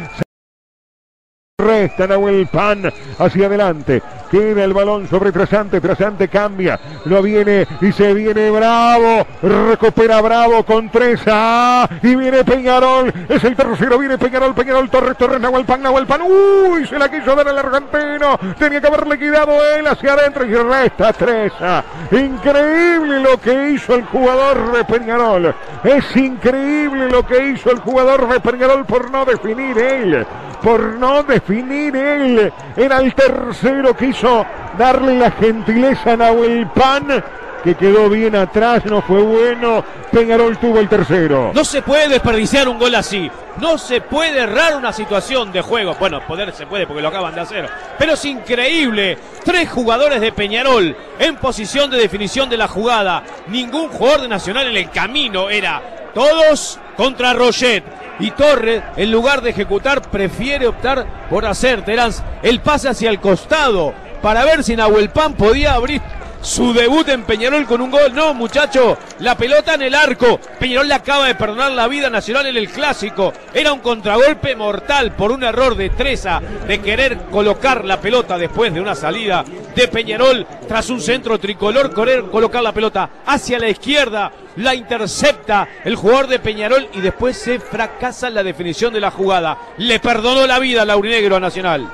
Resta 1.61 2.07
Nahuel 2.07 2.47
Pan 2.47 2.91
hacia 3.19 3.47
adelante. 3.47 4.03
Queda 4.31 4.65
el 4.65 4.73
balón 4.73 5.09
sobre 5.09 5.33
Trasante. 5.33 5.81
Trasante 5.81 6.29
cambia. 6.29 6.79
Lo 7.05 7.21
viene 7.21 7.67
y 7.81 7.93
se 7.93 8.15
viene 8.15 8.51
Bravo. 8.51 9.27
Recupera 9.43 10.21
Bravo 10.21 10.65
con 10.65 10.89
Treza. 10.89 11.89
Y 12.03 12.15
viene 12.15 12.45
Peñarol. 12.45 13.13
Es 13.29 13.43
el 13.45 13.57
tercero. 13.57 13.99
Viene 13.99 14.19
Peñarol. 14.19 14.55
Peñarol 14.55 14.89
Torres. 14.89 15.17
Torres 15.17 15.41
Nahuel 15.41 15.65
Pan. 15.65 15.83
Nahuel 15.83 16.07
Pan. 16.07 16.23
Uy, 16.23 16.87
se 16.87 16.99
la 16.99 17.11
quiso 17.11 17.35
dar 17.35 17.49
al 17.49 17.59
argentino. 17.59 18.39
Tenía 18.59 18.81
que 18.81 18.87
haberle 18.87 19.19
quedado 19.19 19.53
él 19.77 19.87
hacia 19.87 20.13
adentro. 20.13 20.47
Y 20.47 20.55
resta 20.55 21.13
Treza. 21.13 21.85
Increíble 22.13 23.21
lo 23.21 23.41
que 23.41 23.71
hizo 23.71 23.95
el 23.95 24.05
jugador 24.05 24.73
de 24.73 24.85
Peñarol. 24.85 25.55
Es 25.83 26.17
increíble 26.17 27.09
lo 27.11 27.27
que 27.27 27.49
hizo 27.49 27.71
el 27.71 27.81
jugador 27.81 28.29
de 28.29 28.41
Peñarol 28.41 28.85
por 28.85 29.11
no 29.11 29.25
definir 29.25 29.77
él 29.77 30.27
por 30.63 30.97
no 30.97 31.23
definir 31.23 31.97
él. 31.97 32.53
Era 32.77 32.99
el 32.99 33.15
tercero 33.15 33.97
que 33.97 34.07
hizo 34.07 34.45
darle 34.79 35.19
la 35.19 35.31
gentileza 35.31 36.13
a 36.13 36.17
Nahuel 36.17 36.67
Pan, 36.69 37.23
que 37.63 37.75
quedó 37.75 38.09
bien 38.09 38.35
atrás, 38.37 38.85
no 38.87 39.03
fue 39.03 39.21
bueno. 39.21 39.85
Peñarol 40.11 40.59
tuvo 40.59 40.81
el 40.81 40.89
tercero. 40.89 41.53
No 41.55 41.65
se 41.65 41.83
puede 41.83 42.09
desperdiciar 42.09 42.69
un 42.69 42.79
gol 42.79 42.95
así. 42.95 43.31
No 43.59 43.79
se 43.79 44.01
puede 44.01 44.41
errar 44.41 44.77
una 44.77 44.93
situación 44.93 45.53
de 45.53 45.61
juego. 45.61 45.95
Bueno, 45.99 46.27
poder 46.27 46.53
se 46.53 46.67
puede 46.67 46.87
porque 46.87 47.03
lo 47.03 47.09
acaban 47.09 47.35
de 47.35 47.43
hacer. 47.43 47.69
Pero 47.99 48.15
es 48.15 48.25
increíble. 48.25 49.19
Tres 49.45 49.71
jugadores 49.71 50.21
de 50.21 50.33
Peñarol 50.33 50.97
en 51.19 51.37
posición 51.37 51.91
de 51.91 51.99
definición 51.99 52.49
de 52.49 52.57
la 52.57 52.67
jugada. 52.67 53.23
Ningún 53.49 53.89
jugador 53.89 54.23
de 54.23 54.29
Nacional 54.29 54.69
en 54.69 54.77
el 54.77 54.91
camino 54.91 55.51
era. 55.51 55.83
Todos 56.15 56.81
contra 57.01 57.33
Roget. 57.33 57.83
Y 58.19 58.31
Torres, 58.33 58.83
en 58.95 59.11
lugar 59.11 59.41
de 59.41 59.49
ejecutar, 59.49 60.03
prefiere 60.03 60.67
optar 60.67 61.07
por 61.31 61.47
hacer, 61.47 61.83
Terans, 61.83 62.23
el 62.43 62.61
pase 62.61 62.91
hacia 62.91 63.09
el 63.09 63.19
costado 63.19 63.95
para 64.21 64.45
ver 64.45 64.63
si 64.63 64.77
Nahuel 64.77 65.09
Pan 65.09 65.33
podía 65.33 65.73
abrir 65.73 66.03
su 66.43 66.73
debut 66.73 67.09
en 67.09 67.25
Peñarol 67.25 67.67
con 67.67 67.81
un 67.81 67.91
gol. 67.91 68.15
No, 68.15 68.35
muchacho, 68.35 68.99
la 69.21 69.37
pelota 69.37 69.75
en 69.75 69.83
el 69.83 69.95
arco. 69.95 70.41
Peñarol 70.59 70.89
le 70.89 70.95
acaba 70.95 71.27
de 71.27 71.35
perdonar 71.35 71.73
la 71.73 71.89
vida 71.89 72.07
a 72.07 72.11
Nacional 72.11 72.47
en 72.47 72.57
el 72.57 72.71
clásico. 72.71 73.33
Era 73.53 73.73
un 73.73 73.81
contragolpe 73.81 74.57
mortal 74.57 75.13
por 75.13 75.33
un 75.33 75.45
error 75.45 75.77
de 75.77 75.91
Treza 75.91 76.41
de 76.67 76.81
querer 76.81 77.19
colocar 77.31 77.85
la 77.85 78.01
pelota 78.01 78.39
después 78.39 78.73
de 78.73 78.81
una 78.81 78.95
salida 78.95 79.45
de 79.75 79.89
Peñarol 79.89 80.47
tras 80.67 80.91
un 80.91 81.01
centro 81.01 81.39
tricolor, 81.39 81.95
querer 81.95 82.25
colocar 82.25 82.63
la 82.63 82.73
pelota 82.73 83.11
hacia 83.27 83.59
la 83.59 83.69
izquierda. 83.69 84.33
La 84.57 84.75
intercepta 84.75 85.69
el 85.85 85.95
jugador 85.95 86.27
de 86.27 86.41
Peñarol 86.41 86.89
y 86.93 87.01
después 87.01 87.37
se 87.37 87.61
fracasa 87.61 88.29
en 88.29 88.35
la 88.35 88.43
definición 88.43 88.93
de 88.93 89.01
la 89.01 89.11
jugada. 89.11 89.57
Le 89.79 90.01
perdonó 90.01 90.47
la 90.47 90.59
vida 90.59 90.83
al 90.83 90.91
Aurinegro 90.91 91.37
a 91.37 91.41
Nacional. 91.41 91.89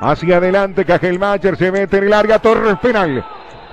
Hacia 0.00 0.36
adelante, 0.36 0.84
Cajelmacher 0.84 1.56
se 1.56 1.72
mete 1.72 1.98
en 1.98 2.04
el 2.04 2.12
área, 2.12 2.38
Torres 2.38 2.78
penal. 2.78 3.24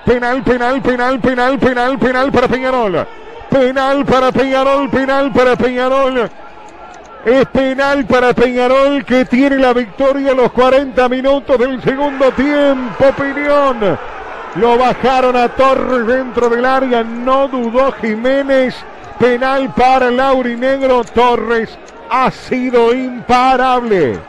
Penal, 0.06 0.44
penal, 0.44 0.82
penal, 0.82 1.20
penal, 1.20 1.60
penal, 1.60 2.00
penal 2.00 2.32
para 2.32 2.48
Peñarol. 2.48 3.08
Penal 3.50 4.06
para 4.06 4.32
Peñarol, 4.32 4.90
penal 4.90 5.32
para 5.32 5.56
Peñarol. 5.56 6.30
Es 7.26 7.46
penal 7.48 8.06
para 8.06 8.34
Peñarol 8.34 9.04
que 9.04 9.26
tiene 9.26 9.58
la 9.58 9.74
victoria 9.74 10.34
los 10.34 10.52
40 10.52 11.10
minutos 11.10 11.58
del 11.58 11.82
segundo 11.82 12.32
tiempo. 12.32 13.08
Opinión. 13.08 13.98
Lo 14.56 14.78
bajaron 14.78 15.36
a 15.36 15.50
Torres 15.50 16.06
dentro 16.06 16.50
del 16.50 16.66
área. 16.66 17.04
No 17.04 17.48
dudó 17.48 17.92
Jiménez. 17.94 18.76
Penal 19.20 19.74
para 19.74 20.12
Laurinegro. 20.12 21.04
Torres 21.04 21.78
ha 22.10 22.30
sido 22.30 22.94
imparable. 22.94 24.20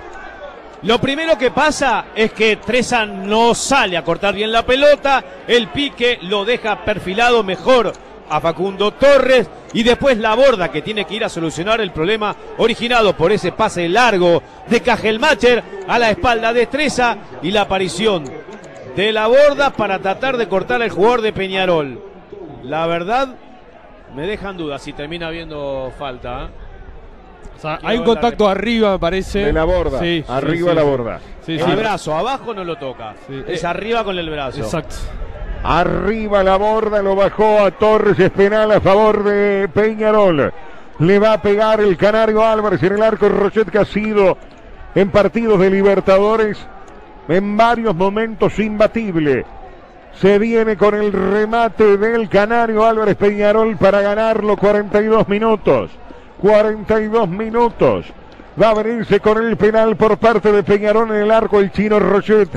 Lo 0.87 1.01
primero 1.01 1.37
que 1.37 1.51
pasa 1.51 2.07
es 2.15 2.33
que 2.33 2.59
Treza 2.59 3.05
no 3.05 3.57
sale 3.57 3.97
a 3.97 4.05
cortar 4.05 4.37
bien 4.37 4.53
la 4.53 4.65
pelota, 4.65 5.25
el 5.49 5.67
pique 5.67 6.21
lo 6.23 6.45
deja 6.45 6.85
perfilado 6.85 7.43
mejor 7.43 7.93
a 8.31 8.41
Facundo 8.41 8.93
Torres 8.93 9.51
y 9.73 9.83
después 9.83 10.17
la 10.19 10.37
borda 10.37 10.71
que 10.71 10.83
tiene 10.83 11.05
que 11.05 11.17
ir 11.17 11.25
a 11.25 11.29
solucionar 11.29 11.81
el 11.81 11.91
problema 11.91 12.37
originado 12.59 13.17
por 13.17 13.33
ese 13.33 13.51
pase 13.51 13.89
largo 13.89 14.41
de 14.69 14.81
Cajelmacher 14.81 15.65
a 15.89 15.99
la 15.99 16.11
espalda 16.11 16.53
de 16.53 16.67
Treza 16.67 17.17
y 17.43 17.51
la 17.51 17.63
aparición 17.63 18.23
de 18.95 19.13
la 19.13 19.27
borda 19.27 19.71
para 19.71 19.99
tratar 19.99 20.37
de 20.37 20.49
cortar 20.49 20.83
al 20.83 20.91
jugador 20.91 21.21
de 21.21 21.33
Peñarol. 21.33 22.01
La 22.63 22.87
verdad 22.87 23.35
me 24.15 24.25
dejan 24.25 24.57
dudas 24.57 24.83
si 24.83 24.93
termina 24.93 25.27
habiendo 25.27 25.93
falta. 25.99 26.45
¿eh? 26.45 26.66
O 27.57 27.59
sea, 27.61 27.79
hay 27.83 27.99
un 27.99 28.05
contacto 28.05 28.49
arriba, 28.49 28.93
me 28.93 28.99
parece. 28.99 29.39
De 29.47 29.53
la 29.53 29.65
borda. 29.65 29.99
Sí, 30.01 30.25
arriba 30.29 30.71
sí, 30.71 30.77
la 30.77 30.83
borda. 30.83 31.21
Sí, 31.45 31.53
el 31.59 31.77
brazo 31.77 32.15
abajo 32.15 32.53
no 32.53 32.65
lo 32.65 32.77
toca. 32.77 33.15
Sí. 33.27 33.43
Es 33.49 33.65
Eh, 33.65 33.67
arriba 33.67 34.05
con 34.05 34.19
el 34.19 34.29
brazo. 34.29 34.61
Exacto. 34.61 34.97
Arriba 35.65 36.43
la 36.43 36.57
borda, 36.57 37.03
lo 37.03 37.17
bajó 37.17 37.61
a 37.65 37.71
Torres, 37.71 38.19
es 38.19 38.31
penal 38.31 38.71
a 38.73 38.81
favor 38.81 39.25
de 39.25 39.69
Peñarol. 39.73 40.53
Le 40.99 41.19
va 41.19 41.33
a 41.35 41.43
pegar 41.43 41.81
el 41.81 41.97
Canario 41.97 42.45
Álvarez 42.45 42.83
en 42.83 42.95
el 42.95 43.03
arco 43.03 43.29
Rochet 43.29 43.71
que 43.71 43.79
ha 43.79 43.85
sido 43.85 44.37
en 44.95 45.11
partidos 45.11 45.59
de 45.59 45.71
Libertadores 45.71 46.59
en 47.29 47.57
varios 47.57 47.95
momentos 47.95 48.59
imbatible. 48.59 49.45
Se 50.15 50.39
viene 50.39 50.77
con 50.77 50.95
el 50.95 51.13
remate 51.13 51.97
del 51.99 52.29
Canario 52.29 52.87
Álvarez 52.87 53.17
Peñarol 53.17 53.77
para 53.77 54.01
ganarlo 54.01 54.57
42 54.57 55.29
minutos. 55.29 55.91
42 56.41 57.29
minutos. 57.29 58.07
Va 58.61 58.71
a 58.71 58.75
venirse 58.75 59.21
con 59.21 59.43
el 59.45 59.57
penal 59.57 59.97
por 59.97 60.17
parte 60.19 60.51
de 60.53 60.63
Peñarol 60.63 61.11
en 61.11 61.23
el 61.23 61.31
arco 61.31 61.61
el 61.61 61.71
chino 61.73 61.99
Rochet. 61.99 62.49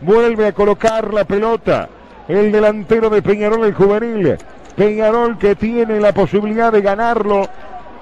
Vuelve 0.00 0.46
a 0.46 0.52
colocar 0.52 1.12
la 1.12 1.24
pelota. 1.24 1.88
El 2.28 2.50
delantero 2.50 3.10
de 3.10 3.20
Peñarol, 3.22 3.64
el 3.64 3.74
juvenil. 3.74 4.36
Peñarol 4.76 5.38
que 5.38 5.54
tiene 5.54 6.00
la 6.00 6.12
posibilidad 6.12 6.72
de 6.72 6.80
ganarlo. 6.80 7.46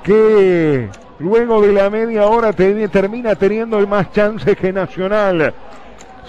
Que 0.03 0.89
luego 1.19 1.61
de 1.61 1.73
la 1.73 1.91
media 1.91 2.27
hora 2.27 2.53
te- 2.53 2.89
termina 2.89 3.35
teniendo 3.35 3.85
más 3.87 4.13
chances 4.13 4.57
que 4.57 4.73
Nacional. 4.73 5.53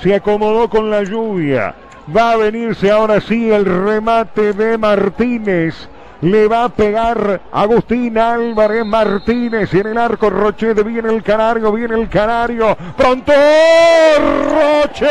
Se 0.01 0.15
acomodó 0.15 0.69
con 0.69 0.89
la 0.89 1.03
lluvia. 1.03 1.75
Va 2.15 2.31
a 2.31 2.37
venirse 2.37 2.91
ahora 2.91 3.21
sí 3.21 3.51
el 3.51 3.65
remate 3.65 4.53
de 4.53 4.77
Martínez. 4.77 5.87
Le 6.23 6.47
va 6.47 6.63
a 6.63 6.69
pegar 6.69 7.41
Agustín 7.51 8.17
Álvarez 8.17 8.85
Martínez 8.85 9.73
en 9.73 9.87
el 9.87 9.97
arco 9.97 10.29
Rochet. 10.29 10.81
Viene 10.81 11.09
el 11.09 11.21
canario, 11.21 11.69
viene 11.73 11.95
el 11.95 12.07
canario. 12.07 12.77
Pronto 12.95 13.33
Rochet. 14.49 15.09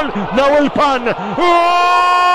¡Gol! 0.00 0.12
Nahuel 0.34 0.70
Pan. 0.70 1.04
¡Gol! 1.36 2.25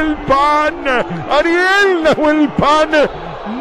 Nahuel, 0.00 0.16
Pan. 0.26 1.04
Ariel 1.30 2.02
Nahuel 2.02 2.48
Pan. 2.50 2.90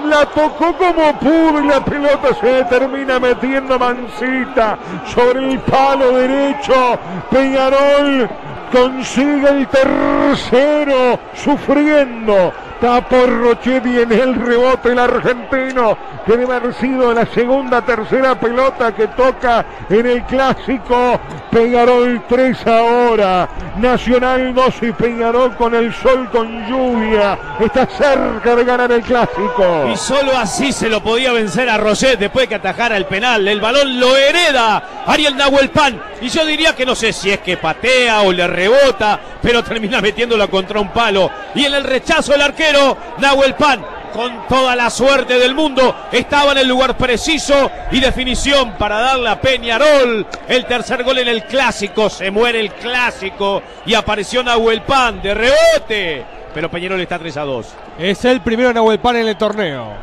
La 0.05 0.25
tocó 0.25 0.73
como 0.77 1.13
pudo 1.19 1.63
y 1.63 1.67
la 1.67 1.83
pelota 1.83 2.33
se 2.39 2.63
termina 2.65 3.19
metiendo 3.19 3.77
mansita 3.77 4.77
sobre 5.05 5.51
el 5.51 5.59
palo 5.61 6.11
derecho. 6.13 6.97
Peñarol 7.29 8.29
consigue 8.71 9.49
el 9.49 9.67
tercero 9.67 11.19
sufriendo. 11.33 12.53
Tapó 12.79 13.25
Rochetti 13.25 13.99
en 13.99 14.11
el 14.11 14.35
rebote 14.35 14.93
el 14.93 14.99
argentino 14.99 15.97
que 16.25 16.37
debe 16.37 16.55
haber 16.55 16.73
sido 16.75 17.13
la 17.13 17.25
segunda 17.25 17.81
tercera 17.81 18.39
pelota 18.39 18.95
que 18.95 19.07
toca 19.07 19.65
en 19.89 20.05
el 20.05 20.23
clásico. 20.23 21.19
Peñarol 21.51 22.23
3 22.29 22.67
ahora. 22.67 23.49
Nacional 23.77 24.53
2 24.53 24.75
y 24.83 24.91
Peñarol 24.91 25.55
con 25.55 25.75
el 25.75 25.93
sol 25.93 26.29
con 26.31 26.67
lluvia. 26.67 27.37
Está 27.59 27.85
cerca 27.85 28.55
de 28.55 28.63
ganar 28.63 28.91
el 28.91 29.01
clásico. 29.01 29.89
Y 29.91 29.97
solo 29.97 30.37
así 30.37 30.71
se 30.71 30.89
lo 30.89 31.01
podía 31.01 31.33
vencer 31.33 31.69
a 31.69 31.77
Roget 31.77 32.19
después 32.19 32.43
de 32.43 32.49
que 32.49 32.55
atajara 32.55 32.95
el 32.95 33.05
penal. 33.05 33.47
El 33.47 33.59
balón 33.59 33.99
lo 33.99 34.15
hereda 34.15 35.03
Ariel 35.05 35.35
Nahuel 35.35 35.69
Pan. 35.69 35.99
Y 36.21 36.29
yo 36.29 36.45
diría 36.45 36.75
que 36.75 36.85
no 36.85 36.95
sé 36.95 37.13
si 37.13 37.31
es 37.31 37.39
que 37.39 37.57
patea 37.57 38.21
o 38.21 38.31
le 38.31 38.45
rebota, 38.45 39.19
pero 39.41 39.63
termina 39.63 40.01
metiéndola 40.01 40.47
contra 40.47 40.79
un 40.79 40.89
palo. 40.89 41.31
Y 41.55 41.65
en 41.65 41.73
el 41.73 41.83
rechazo 41.83 42.35
el 42.35 42.41
arquero, 42.41 42.68
Nahuel 43.17 43.55
Pan, 43.55 43.83
con 44.13 44.47
toda 44.47 44.75
la 44.75 44.89
suerte 44.89 45.39
del 45.39 45.55
mundo, 45.55 45.95
estaba 46.11 46.51
en 46.51 46.59
el 46.59 46.67
lugar 46.67 46.95
preciso 46.95 47.71
y 47.91 47.99
definición 47.99 48.73
para 48.73 48.99
darle 48.99 49.29
a 49.29 49.41
Peñarol. 49.41 50.25
El 50.47 50.65
tercer 50.65 51.03
gol 51.03 51.17
en 51.17 51.27
el 51.27 51.43
clásico. 51.45 52.09
Se 52.09 52.29
muere 52.29 52.59
el 52.59 52.71
clásico. 52.73 53.63
Y 53.85 53.95
apareció 53.95 54.43
Nahuel 54.43 54.81
Pan 54.83 55.21
de 55.21 55.33
rebote. 55.33 56.25
Pero 56.53 56.69
Peñarol 56.69 57.01
está 57.01 57.17
3 57.17 57.37
a 57.37 57.43
2. 57.43 57.67
Es 57.97 58.25
el 58.25 58.41
primero 58.41 58.71
Nahuel 58.71 58.99
Pan 58.99 59.15
en 59.15 59.27
el 59.27 59.37
torneo. 59.37 59.93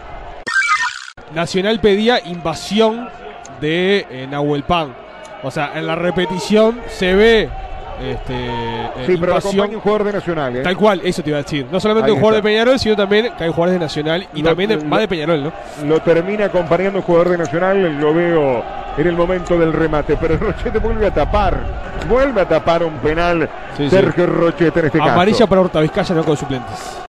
Nacional 1.32 1.80
pedía 1.80 2.20
invasión 2.24 3.08
de 3.60 4.06
eh, 4.10 4.26
Nahuel 4.28 4.64
Pan. 4.64 4.94
O 5.42 5.50
sea, 5.50 5.72
en 5.76 5.86
la 5.86 5.94
repetición 5.94 6.80
se 6.88 7.14
ve 7.14 7.48
este, 8.00 8.34
eh, 8.34 8.90
Sí, 9.06 9.16
pero 9.18 9.36
acompaña 9.36 9.74
un 9.76 9.80
jugador 9.80 10.04
de 10.04 10.12
Nacional. 10.12 10.56
¿eh? 10.56 10.62
Tal 10.62 10.76
cual, 10.76 11.00
eso 11.04 11.22
te 11.22 11.30
iba 11.30 11.38
a 11.38 11.42
decir. 11.42 11.66
No 11.70 11.80
solamente 11.80 12.06
Ahí 12.06 12.12
un 12.12 12.18
jugador 12.20 12.38
está. 12.38 12.48
de 12.48 12.52
Peñarol, 12.54 12.78
sino 12.78 12.96
también 12.96 13.28
que 13.36 13.44
hay 13.44 13.50
jugadores 13.50 13.72
de 13.74 13.78
Nacional 13.78 14.26
y 14.34 14.42
Lo- 14.42 14.48
también 14.50 14.70
de, 14.70 14.76
lo- 14.76 14.84
más 14.84 15.00
de 15.00 15.08
Peñarol, 15.08 15.44
¿no? 15.44 15.52
Lo 15.86 16.00
termina 16.00 16.46
acompañando 16.46 16.98
un 16.98 17.04
jugador 17.04 17.28
de 17.30 17.38
Nacional, 17.38 18.00
lo 18.00 18.14
veo 18.14 18.64
en 18.96 19.06
el 19.06 19.14
momento 19.14 19.58
del 19.58 19.72
remate, 19.72 20.16
pero 20.20 20.36
Rochete 20.40 20.78
vuelve 20.78 21.06
a 21.06 21.10
tapar, 21.14 21.58
vuelve 22.08 22.40
a 22.40 22.48
tapar 22.48 22.82
un 22.82 22.94
penal 22.98 23.48
Sí, 23.76 23.84
sí. 23.84 23.90
Sergio 23.90 24.26
Rochete 24.26 24.80
en 24.80 24.86
este 24.86 25.00
Amarilla 25.02 25.36
caso. 25.38 25.48
para 25.48 25.60
Horta 25.60 25.80
Vizcaya, 25.80 26.14
no 26.14 26.24
con 26.24 26.36
suplentes. 26.36 27.05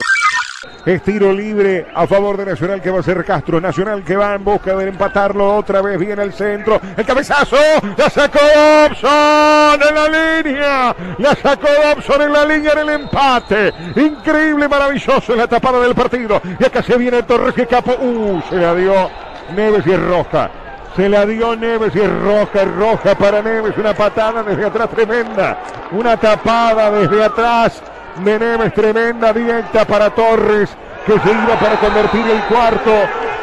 Es 0.88 1.02
tiro 1.02 1.34
libre 1.34 1.86
a 1.94 2.08
favor 2.08 2.38
de 2.38 2.46
Nacional 2.46 2.82
que 2.82 2.90
va 2.90 3.02
a 3.02 3.04
ser 3.04 3.26
Castro. 3.26 3.60
Nacional 3.60 4.06
que 4.06 4.16
va 4.16 4.36
en 4.36 4.46
busca 4.46 4.74
de 4.74 4.88
empatarlo 4.88 5.58
otra 5.58 5.82
vez. 5.82 6.00
Viene 6.00 6.24
el 6.24 6.32
centro. 6.32 6.80
El 6.96 7.06
cabezazo. 7.06 7.58
La 7.98 8.10
sacó 8.10 8.40
Dobson 8.40 9.82
en 9.86 9.96
la 9.96 10.08
línea. 10.08 10.96
La 11.18 11.36
sacó 11.36 11.68
Dobson 11.68 12.22
en 12.22 12.32
la 12.32 12.46
línea 12.46 12.74
del 12.74 12.88
empate. 12.88 13.74
Increíble, 13.98 14.70
maravilloso 14.70 15.34
en 15.34 15.40
la 15.40 15.48
tapada 15.48 15.82
del 15.82 15.94
partido. 15.94 16.42
Y 16.58 16.64
acá 16.64 16.82
se 16.82 16.96
viene 16.96 17.22
Torres 17.24 17.54
que 17.54 17.68
capo. 17.68 17.92
Uh, 17.92 18.42
se 18.50 18.56
la 18.56 18.74
dio 18.74 19.10
Neves 19.58 19.86
y 19.86 19.98
roja. 19.98 20.50
Se 20.96 21.10
la 21.10 21.26
dio 21.26 21.54
Neves 21.58 21.94
y 21.98 22.08
roja, 22.08 22.64
roja 22.64 23.14
para 23.14 23.42
Neves. 23.42 23.78
Una 23.78 23.94
patada 23.94 24.42
desde 24.42 24.64
atrás 24.64 24.90
tremenda. 24.92 25.58
Una 25.92 26.16
tapada 26.16 26.92
desde 26.92 27.26
atrás 27.26 27.84
de 28.24 28.40
Neves 28.40 28.74
tremenda 28.74 29.32
directa 29.34 29.86
para 29.86 30.10
Torres 30.10 30.70
que 31.06 31.14
se 31.14 31.32
iba 31.32 31.60
para 31.60 31.80
convertir 31.80 32.26
el 32.26 32.42
cuarto. 32.44 32.92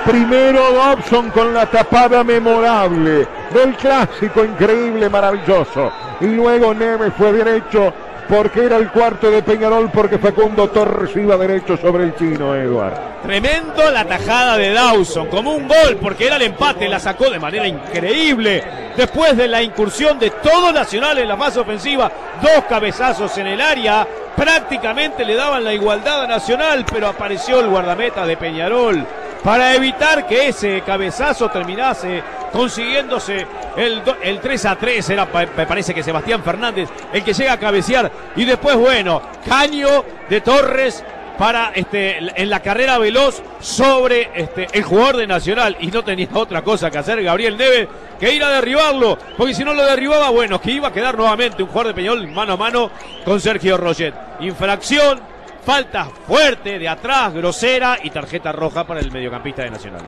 Primero 0.05 0.61
Dobson 0.73 1.31
con 1.31 1.55
la 1.55 1.67
tapada 1.67 2.23
memorable 2.23 3.27
del 3.53 3.75
clásico 3.77 4.45
increíble, 4.45 5.09
maravilloso. 5.09 5.91
Y 6.21 6.27
luego 6.27 6.75
Neves 6.75 7.13
fue 7.17 7.33
derecho 7.33 7.93
porque 8.29 8.65
era 8.65 8.77
el 8.77 8.91
cuarto 8.91 9.31
de 9.31 9.43
Peñarol 9.43 9.91
porque 9.91 10.19
Facundo 10.19 10.69
Torres 10.69 11.15
iba 11.17 11.37
derecho 11.37 11.77
sobre 11.77 12.05
el 12.05 12.15
chino, 12.17 12.55
Eduard. 12.55 12.95
Tremendo 13.23 13.91
la 13.91 14.05
tajada 14.05 14.57
de 14.57 14.73
Dawson, 14.73 15.29
como 15.29 15.53
un 15.53 15.67
gol, 15.69 15.97
porque 16.01 16.27
era 16.27 16.37
el 16.37 16.43
empate, 16.43 16.89
la 16.89 16.99
sacó 16.99 17.31
de 17.31 17.39
manera 17.39 17.67
increíble. 17.67 18.63
Después 18.97 19.37
de 19.37 19.49
la 19.49 19.63
incursión 19.63 20.19
de 20.19 20.31
todo 20.31 20.73
Nacional 20.73 21.19
en 21.19 21.29
la 21.29 21.37
fase 21.37 21.61
ofensiva, 21.61 22.11
dos 22.43 22.65
cabezazos 22.69 23.37
en 23.39 23.47
el 23.47 23.61
área, 23.61 24.07
prácticamente 24.37 25.25
le 25.25 25.35
daban 25.35 25.65
la 25.65 25.73
igualdad 25.73 26.25
a 26.25 26.27
Nacional, 26.27 26.85
pero 26.91 27.09
apareció 27.09 27.61
el 27.61 27.69
guardameta 27.69 28.27
de 28.27 28.37
Peñarol 28.37 29.07
para 29.43 29.75
evitar 29.75 30.27
que 30.27 30.49
ese 30.49 30.81
cabezazo 30.81 31.51
terminase 31.51 32.23
consiguiéndose 32.51 33.47
el, 33.77 34.03
el 34.23 34.41
3 34.41 34.65
a 34.67 34.77
3. 34.77 35.11
Era, 35.11 35.27
me 35.27 35.67
parece 35.67 35.93
que 35.93 36.03
Sebastián 36.03 36.43
Fernández 36.43 36.89
el 37.13 37.23
que 37.23 37.35
llega 37.35 37.53
a 37.53 37.59
cabecear. 37.59 38.11
Y 38.37 38.45
después, 38.45 38.77
bueno, 38.77 39.21
caño 39.47 40.05
de 40.31 40.41
Torres 40.41 41.05
para 41.39 41.73
este 41.75 42.19
en 42.41 42.51
la 42.51 42.61
carrera 42.61 42.99
veloz 42.99 43.43
sobre 43.61 44.31
este 44.35 44.69
el 44.73 44.85
jugador 44.85 45.17
de 45.17 45.27
Nacional 45.27 45.77
y 45.81 45.89
no 45.89 46.03
tenía 46.05 46.29
otra 46.35 46.63
cosa 46.63 46.91
que 46.91 46.99
hacer 46.99 47.23
Gabriel 47.23 47.57
Neves 47.57 47.89
que 48.19 48.33
ir 48.33 48.43
a 48.45 48.49
derribarlo, 48.49 49.19
porque 49.37 49.55
si 49.55 49.65
no 49.65 49.75
lo 49.75 49.85
derribaba, 49.85 50.31
bueno, 50.31 50.61
que 50.61 50.71
iba 50.71 50.89
a 50.89 50.93
quedar 50.93 51.17
nuevamente 51.17 51.63
un 51.63 51.69
jugador 51.69 51.89
de 51.89 51.95
Peñarol 51.95 52.29
mano 52.29 52.53
a 52.53 52.57
mano 52.57 52.91
con 53.25 53.41
Sergio 53.41 53.77
Roget. 53.77 54.15
Infracción, 54.41 55.21
falta 55.65 56.09
fuerte 56.27 56.79
de 56.79 56.89
atrás, 56.89 57.35
grosera 57.35 57.99
y 58.03 58.11
tarjeta 58.11 58.53
roja 58.53 58.85
para 58.85 59.01
el 59.01 59.11
mediocampista 59.11 59.63
de 59.63 59.71
Nacional. 59.71 60.07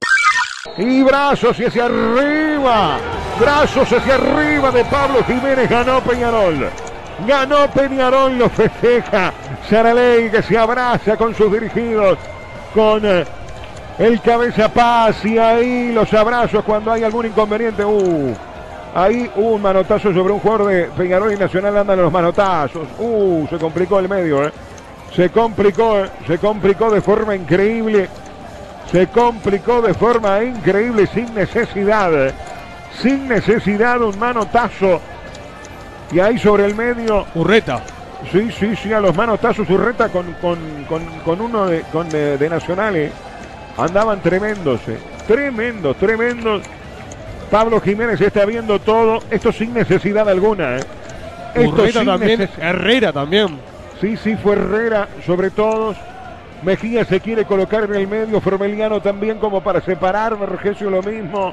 Y 0.78 1.02
brazos 1.02 1.56
hacia 1.58 1.86
arriba. 1.86 2.98
Brazos 3.40 3.92
hacia 3.92 4.14
arriba 4.14 4.70
de 4.70 4.84
Pablo 4.84 5.24
Jiménez. 5.24 5.70
Ganó 5.70 6.00
Peñarol. 6.00 6.68
Ganó 7.26 7.70
Peñarol, 7.70 8.36
lo 8.38 8.48
festeja. 8.50 9.32
Saraley 9.68 10.30
que 10.30 10.42
se 10.42 10.58
abraza 10.58 11.16
con 11.16 11.34
sus 11.34 11.52
dirigidos. 11.52 12.18
Con 12.74 13.04
eh, 13.04 13.24
el 13.98 14.20
cabeza 14.20 14.68
paz 14.68 15.24
y 15.24 15.38
ahí 15.38 15.92
los 15.92 16.12
abrazos 16.12 16.62
cuando 16.64 16.92
hay 16.92 17.04
algún 17.04 17.26
inconveniente. 17.26 17.84
Uh, 17.84 18.34
ahí 18.94 19.30
un 19.36 19.62
manotazo 19.62 20.12
sobre 20.12 20.32
un 20.32 20.40
jugador 20.40 20.66
de 20.68 20.84
Peñarol 20.96 21.32
y 21.32 21.36
Nacional 21.36 21.76
andan 21.78 22.02
los 22.02 22.12
manotazos. 22.12 22.86
Uh, 22.98 23.46
se 23.48 23.56
complicó 23.56 23.98
el 23.98 24.08
medio, 24.08 24.44
eh. 24.46 24.52
Se 25.14 25.30
complicó, 25.30 26.00
eh. 26.00 26.10
se 26.26 26.36
complicó 26.38 26.90
de 26.90 27.00
forma 27.00 27.34
increíble. 27.34 28.08
Se 28.92 29.06
complicó 29.08 29.80
de 29.80 29.94
forma 29.94 30.42
increíble, 30.44 31.06
sin 31.06 31.34
necesidad. 31.34 32.28
eh. 32.28 32.32
Sin 33.00 33.26
necesidad, 33.28 34.00
un 34.02 34.18
manotazo. 34.18 35.00
Y 36.12 36.20
ahí 36.20 36.38
sobre 36.38 36.64
el 36.66 36.74
medio, 36.74 37.26
Urreta. 37.34 37.80
sí, 38.32 38.50
sí, 38.58 38.76
sí, 38.76 38.92
a 38.92 39.00
los 39.00 39.14
manotazos 39.16 39.68
Urreta 39.68 40.08
con, 40.08 40.32
con, 40.40 40.58
con, 40.88 41.04
con 41.24 41.40
uno 41.40 41.66
de, 41.66 41.82
con 41.92 42.08
de, 42.08 42.38
de 42.38 42.48
Nacionales. 42.48 43.12
Andaban 43.76 44.20
tremendos, 44.22 44.80
eh. 44.88 44.98
tremendos, 45.26 45.96
tremendos. 45.96 46.62
Pablo 47.50 47.80
Jiménez 47.80 48.20
está 48.20 48.44
viendo 48.44 48.78
todo, 48.80 49.20
esto 49.30 49.52
sin 49.52 49.74
necesidad 49.74 50.28
alguna. 50.28 50.76
eh. 50.78 50.80
Esto 51.54 51.70
Urreta 51.82 52.04
también. 52.04 52.48
Herrera 52.58 53.12
también. 53.12 53.58
Sí, 54.00 54.16
sí, 54.16 54.36
fue 54.36 54.52
Herrera 54.54 55.08
sobre 55.24 55.50
todos. 55.50 55.96
Mejía 56.62 57.04
se 57.04 57.20
quiere 57.20 57.44
colocar 57.44 57.84
en 57.84 57.94
el 57.94 58.06
medio, 58.08 58.40
Formeliano 58.40 59.00
también 59.00 59.38
como 59.38 59.62
para 59.62 59.80
separar, 59.82 60.38
Vergesio 60.38 60.88
lo 60.90 61.02
mismo. 61.02 61.52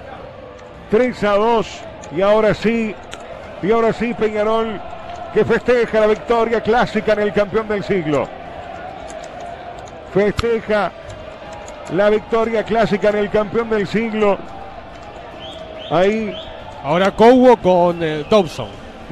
3 0.89 1.23
a 1.25 1.31
2 1.35 1.67
y 2.15 2.21
ahora 2.21 2.53
sí, 2.53 2.95
y 3.63 3.71
ahora 3.71 3.93
sí 3.93 4.13
Peñarol 4.13 4.79
que 5.33 5.43
festeja 5.43 6.01
la 6.01 6.07
victoria 6.07 6.61
clásica 6.61 7.13
en 7.13 7.19
el 7.21 7.33
campeón 7.33 7.67
del 7.67 7.83
siglo. 7.83 8.27
Festeja 10.13 10.91
la 11.93 12.09
victoria 12.09 12.63
clásica 12.63 13.09
en 13.09 13.17
el 13.17 13.29
campeón 13.31 13.69
del 13.69 13.87
siglo. 13.87 14.37
Ahí 15.89 16.35
Ahora 16.83 17.11
Cobo 17.11 17.55
con 17.55 18.03
eh, 18.03 18.25
Dobson. 18.29 18.67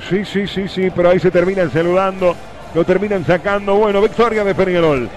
Sí, 0.09 0.25
sí, 0.25 0.45
sí, 0.45 0.67
sí, 0.67 0.91
pero 0.93 1.09
ahí 1.09 1.19
se 1.19 1.31
terminan 1.31 1.71
saludando, 1.71 2.35
lo 2.75 2.83
terminan 2.83 3.25
sacando. 3.25 3.75
Bueno, 3.75 4.01
victoria 4.01 4.43
de 4.43 4.53
Peñarol. 4.53 5.09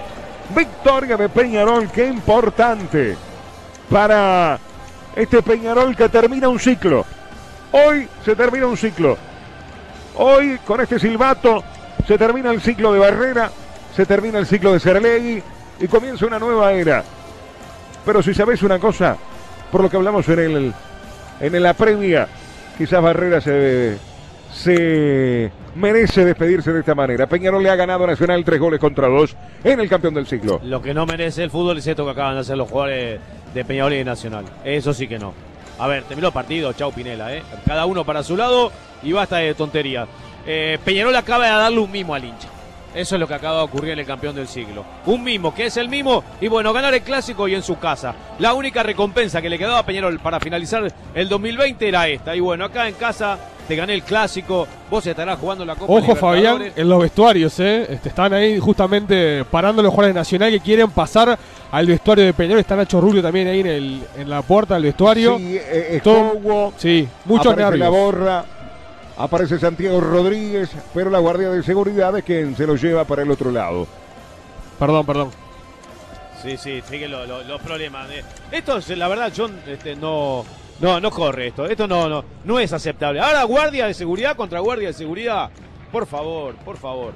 Victoria 0.55 1.17
de 1.17 1.27
Peñarol, 1.27 1.89
qué 1.91 2.07
importante 2.07 3.17
para 3.89 4.57
este 5.15 5.41
Peñarol 5.41 5.95
que 5.97 6.07
termina 6.07 6.47
un 6.47 6.59
ciclo. 6.59 7.05
Hoy 7.73 8.07
se 8.23 8.35
termina 8.37 8.67
un 8.67 8.77
ciclo. 8.77 9.17
Hoy 10.17 10.57
con 10.65 10.81
este 10.81 10.99
silbato 10.99 11.63
se 12.07 12.17
termina 12.17 12.51
el 12.51 12.61
ciclo 12.61 12.93
de 12.93 12.99
Barrera, 12.99 13.51
se 13.95 14.05
termina 14.05 14.39
el 14.39 14.45
ciclo 14.45 14.73
de 14.73 14.79
Cerlegui 14.79 15.43
y 15.79 15.87
comienza 15.87 16.25
una 16.25 16.39
nueva 16.39 16.71
era. 16.71 17.03
Pero 18.05 18.21
si 18.21 18.33
sabes 18.33 18.63
una 18.63 18.79
cosa, 18.79 19.17
por 19.71 19.81
lo 19.81 19.89
que 19.89 19.97
hablamos 19.97 20.27
en 20.29 20.39
el 20.39 20.73
en 21.39 21.63
la 21.63 21.73
previa, 21.73 22.27
quizás 22.77 23.01
Barrera 23.01 23.41
se, 23.41 23.97
se 24.53 25.51
merece 25.75 26.23
despedirse 26.23 26.71
de 26.71 26.79
esta 26.79 26.95
manera. 26.95 27.27
Peñarol 27.27 27.61
le 27.61 27.69
ha 27.69 27.75
ganado 27.75 28.05
a 28.05 28.07
Nacional 28.07 28.43
tres 28.45 28.59
goles 28.59 28.79
contra 28.79 29.07
dos 29.07 29.35
en 29.63 29.79
el 29.79 29.89
campeón 29.89 30.13
del 30.13 30.27
siglo. 30.27 30.61
Lo 30.63 30.81
que 30.81 30.93
no 30.93 31.05
merece 31.05 31.43
el 31.43 31.51
fútbol 31.51 31.77
es 31.77 31.87
esto 31.87 32.05
que 32.05 32.11
acaban 32.11 32.35
de 32.35 32.41
hacer 32.41 32.57
los 32.57 32.69
jugadores 32.69 33.19
de 33.53 33.65
Peñarol 33.65 33.93
y 33.93 34.03
Nacional. 34.03 34.45
Eso 34.63 34.93
sí 34.93 35.07
que 35.07 35.19
no. 35.19 35.33
A 35.77 35.87
ver, 35.87 36.03
terminó 36.03 36.27
el 36.27 36.33
partido, 36.33 36.71
chau 36.73 36.91
Pinela, 36.91 37.33
¿eh? 37.33 37.43
Cada 37.65 37.85
uno 37.85 38.05
para 38.05 38.23
su 38.23 38.37
lado 38.37 38.71
y 39.03 39.11
basta 39.11 39.37
de 39.37 39.53
tonterías. 39.53 40.07
Eh, 40.45 40.77
Peñarol 40.83 41.15
acaba 41.15 41.45
de 41.45 41.51
darle 41.51 41.79
un 41.79 41.91
mimo 41.91 42.15
al 42.15 42.23
hincha. 42.23 42.47
Eso 42.93 43.15
es 43.15 43.19
lo 43.19 43.27
que 43.27 43.33
acaba 43.33 43.57
de 43.57 43.63
ocurrir 43.63 43.91
en 43.91 43.99
el 43.99 44.05
campeón 44.05 44.35
del 44.35 44.47
siglo. 44.47 44.85
Un 45.05 45.21
mimo, 45.21 45.53
que 45.53 45.65
es 45.65 45.75
el 45.75 45.89
mimo, 45.89 46.23
y 46.39 46.47
bueno, 46.47 46.71
ganar 46.71 46.93
el 46.93 47.01
clásico 47.01 47.45
y 47.45 47.53
en 47.53 47.61
su 47.61 47.77
casa. 47.77 48.15
La 48.39 48.53
única 48.53 48.83
recompensa 48.83 49.41
que 49.41 49.49
le 49.49 49.57
quedaba 49.57 49.79
a 49.79 49.85
Peñarol 49.85 50.17
para 50.19 50.39
finalizar 50.39 50.89
el 51.13 51.27
2020 51.27 51.89
era 51.89 52.07
esta. 52.07 52.33
Y 52.37 52.39
bueno, 52.39 52.63
acá 52.63 52.87
en 52.87 52.95
casa 52.95 53.37
te 53.67 53.75
gané 53.75 53.93
el 53.95 54.03
clásico, 54.03 54.67
vos 54.89 55.05
estarás 55.05 55.37
jugando 55.39 55.65
la 55.65 55.75
Copa 55.75 55.91
Ojo 55.93 56.15
Fabián, 56.15 56.71
en 56.75 56.89
los 56.89 57.01
vestuarios, 57.01 57.59
¿eh? 57.59 57.85
Este, 57.89 58.09
están 58.09 58.33
ahí 58.33 58.59
justamente 58.59 59.43
parando 59.45 59.81
los 59.81 59.91
jugadores 59.91 60.13
de 60.13 60.19
Nacional 60.19 60.51
que 60.51 60.59
quieren 60.59 60.89
pasar 60.91 61.37
al 61.71 61.85
vestuario 61.85 62.23
de 62.25 62.33
Peñarol. 62.33 62.59
Está 62.59 62.75
Nacho 62.75 63.01
Rubio 63.01 63.21
también 63.21 63.47
ahí 63.47 63.59
en, 63.61 63.67
el, 63.67 64.03
en 64.17 64.29
la 64.29 64.41
puerta 64.41 64.75
del 64.75 64.83
vestuario. 64.83 65.37
Sí, 65.37 65.57
eh, 65.57 65.87
Escobo, 65.97 66.73
Sí, 66.77 67.07
muchos 67.25 67.47
aparece 67.53 67.77
la 67.77 67.85
nervios. 67.89 67.91
borra, 68.05 68.45
aparece 69.17 69.57
Santiago 69.59 69.99
Rodríguez, 70.01 70.69
pero 70.93 71.09
la 71.09 71.19
guardia 71.19 71.49
de 71.49 71.63
seguridad 71.63 72.15
es 72.17 72.23
quien 72.23 72.55
se 72.55 72.65
lo 72.67 72.75
lleva 72.75 73.03
para 73.05 73.23
el 73.23 73.31
otro 73.31 73.51
lado. 73.51 73.87
Perdón, 74.79 75.05
perdón. 75.05 75.31
Sí, 76.43 76.57
sí, 76.57 76.81
sigue 76.87 77.07
lo- 77.07 77.25
lo- 77.25 77.43
los 77.43 77.61
problemas. 77.61 78.07
de- 78.09 78.23
Esto, 78.51 78.77
es, 78.77 78.89
la 78.89 79.07
verdad, 79.07 79.31
John, 79.35 79.57
este, 79.67 79.95
no, 79.95 80.45
no, 80.79 80.99
no 80.99 81.09
corre 81.11 81.47
esto. 81.47 81.65
Esto 81.65 81.87
no, 81.87 82.07
no, 82.09 82.23
no 82.43 82.59
es 82.59 82.71
aceptable. 82.73 83.19
Ahora, 83.19 83.43
guardia 83.43 83.87
de 83.87 83.93
seguridad 83.93 84.35
contra 84.35 84.59
guardia 84.59 84.87
de 84.89 84.93
seguridad. 84.93 85.49
Por 85.91 86.05
favor, 86.05 86.55
por 86.55 86.77
favor. 86.77 87.13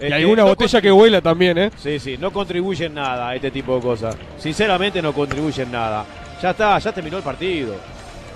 Y 0.00 0.04
Este, 0.04 0.14
hay 0.14 0.24
una 0.24 0.42
no 0.42 0.48
botella 0.48 0.80
que 0.80 0.90
vuela 0.90 1.20
también, 1.20 1.58
¿eh? 1.58 1.70
Sí, 1.76 1.98
sí, 1.98 2.16
no 2.18 2.32
contribuyen 2.32 2.94
nada 2.94 3.28
a 3.30 3.34
este 3.34 3.50
tipo 3.50 3.76
de 3.76 3.80
cosas. 3.82 4.16
Sinceramente, 4.38 5.00
no 5.02 5.12
contribuyen 5.12 5.70
nada. 5.70 6.04
Ya 6.42 6.50
está, 6.50 6.78
ya 6.78 6.92
terminó 6.92 7.18
el 7.18 7.22
partido. 7.22 7.74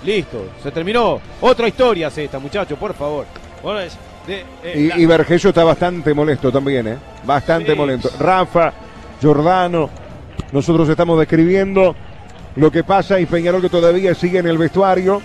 Listo, 0.05 0.45
se 0.61 0.71
terminó. 0.71 1.19
Otra 1.41 1.67
historia 1.67 2.07
es 2.07 2.17
esta, 2.17 2.39
muchachos, 2.39 2.77
por 2.77 2.93
favor. 2.93 3.25
Bueno, 3.63 3.79
es 3.79 3.97
de- 4.27 4.41
eh, 4.63 4.87
la- 4.89 4.97
Y, 4.97 5.03
y 5.03 5.05
Vergesio 5.05 5.49
está 5.49 5.63
bastante 5.63 6.13
molesto 6.13 6.51
también, 6.51 6.87
¿eh? 6.87 6.97
Bastante 7.25 7.71
Sí. 7.71 7.77
molesto. 7.77 8.09
Rafa, 8.19 8.71
Giordano, 9.19 9.89
nosotros 10.51 10.87
estamos 10.87 11.17
describiendo 11.19 11.95
lo 12.57 12.69
que 12.71 12.83
pasa 12.83 13.19
y 13.19 13.25
Peñarol 13.25 13.61
que 13.61 13.69
todavía 13.69 14.13
sigue 14.13 14.39
en 14.39 14.47
el 14.47 14.57
vestuario. 14.57 15.21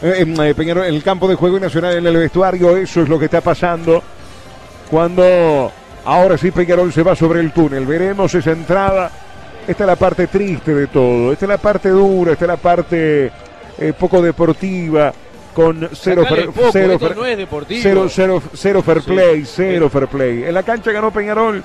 Eh, 0.00 0.24
eh, 0.40 0.54
Peñarol 0.54 0.84
en 0.84 0.94
el 0.94 1.02
campo 1.02 1.26
de 1.26 1.34
juego 1.34 1.56
y 1.56 1.60
Nacional 1.60 1.96
en 1.96 2.06
el 2.06 2.16
vestuario, 2.16 2.76
eso 2.76 3.02
es 3.02 3.08
lo 3.08 3.18
que 3.18 3.24
está 3.24 3.40
pasando. 3.40 4.02
Cuando 4.90 5.72
ahora 6.04 6.38
sí 6.38 6.50
Peñarol 6.50 6.92
se 6.92 7.02
va 7.02 7.14
sobre 7.14 7.40
el 7.40 7.52
túnel, 7.52 7.84
veremos 7.86 8.34
esa 8.34 8.52
entrada. 8.52 9.10
Esta 9.66 9.84
es 9.84 9.86
la 9.86 9.96
parte 9.96 10.26
triste 10.28 10.74
de 10.74 10.86
todo, 10.86 11.32
esta 11.32 11.44
es 11.44 11.48
la 11.50 11.58
parte 11.58 11.90
dura, 11.90 12.32
esta 12.32 12.46
es 12.46 12.48
la 12.48 12.56
parte 12.56 13.30
eh, 13.78 13.92
poco 13.98 14.22
deportiva, 14.22 15.12
con 15.54 15.90
cero, 15.92 16.22
el 16.30 16.44
foco, 16.52 16.70
cero 16.72 16.98
fer- 16.98 17.14
no. 17.14 17.66
Cero, 17.82 18.06
cero, 18.08 18.42
cero 18.54 18.82
fair 18.82 19.02
Sí. 19.02 19.10
play, 19.10 19.44
cero 19.44 19.90
fair 19.90 20.06
play. 20.08 20.44
En 20.44 20.54
la 20.54 20.62
cancha 20.62 20.90
ganó 20.90 21.10
Peñarol 21.10 21.62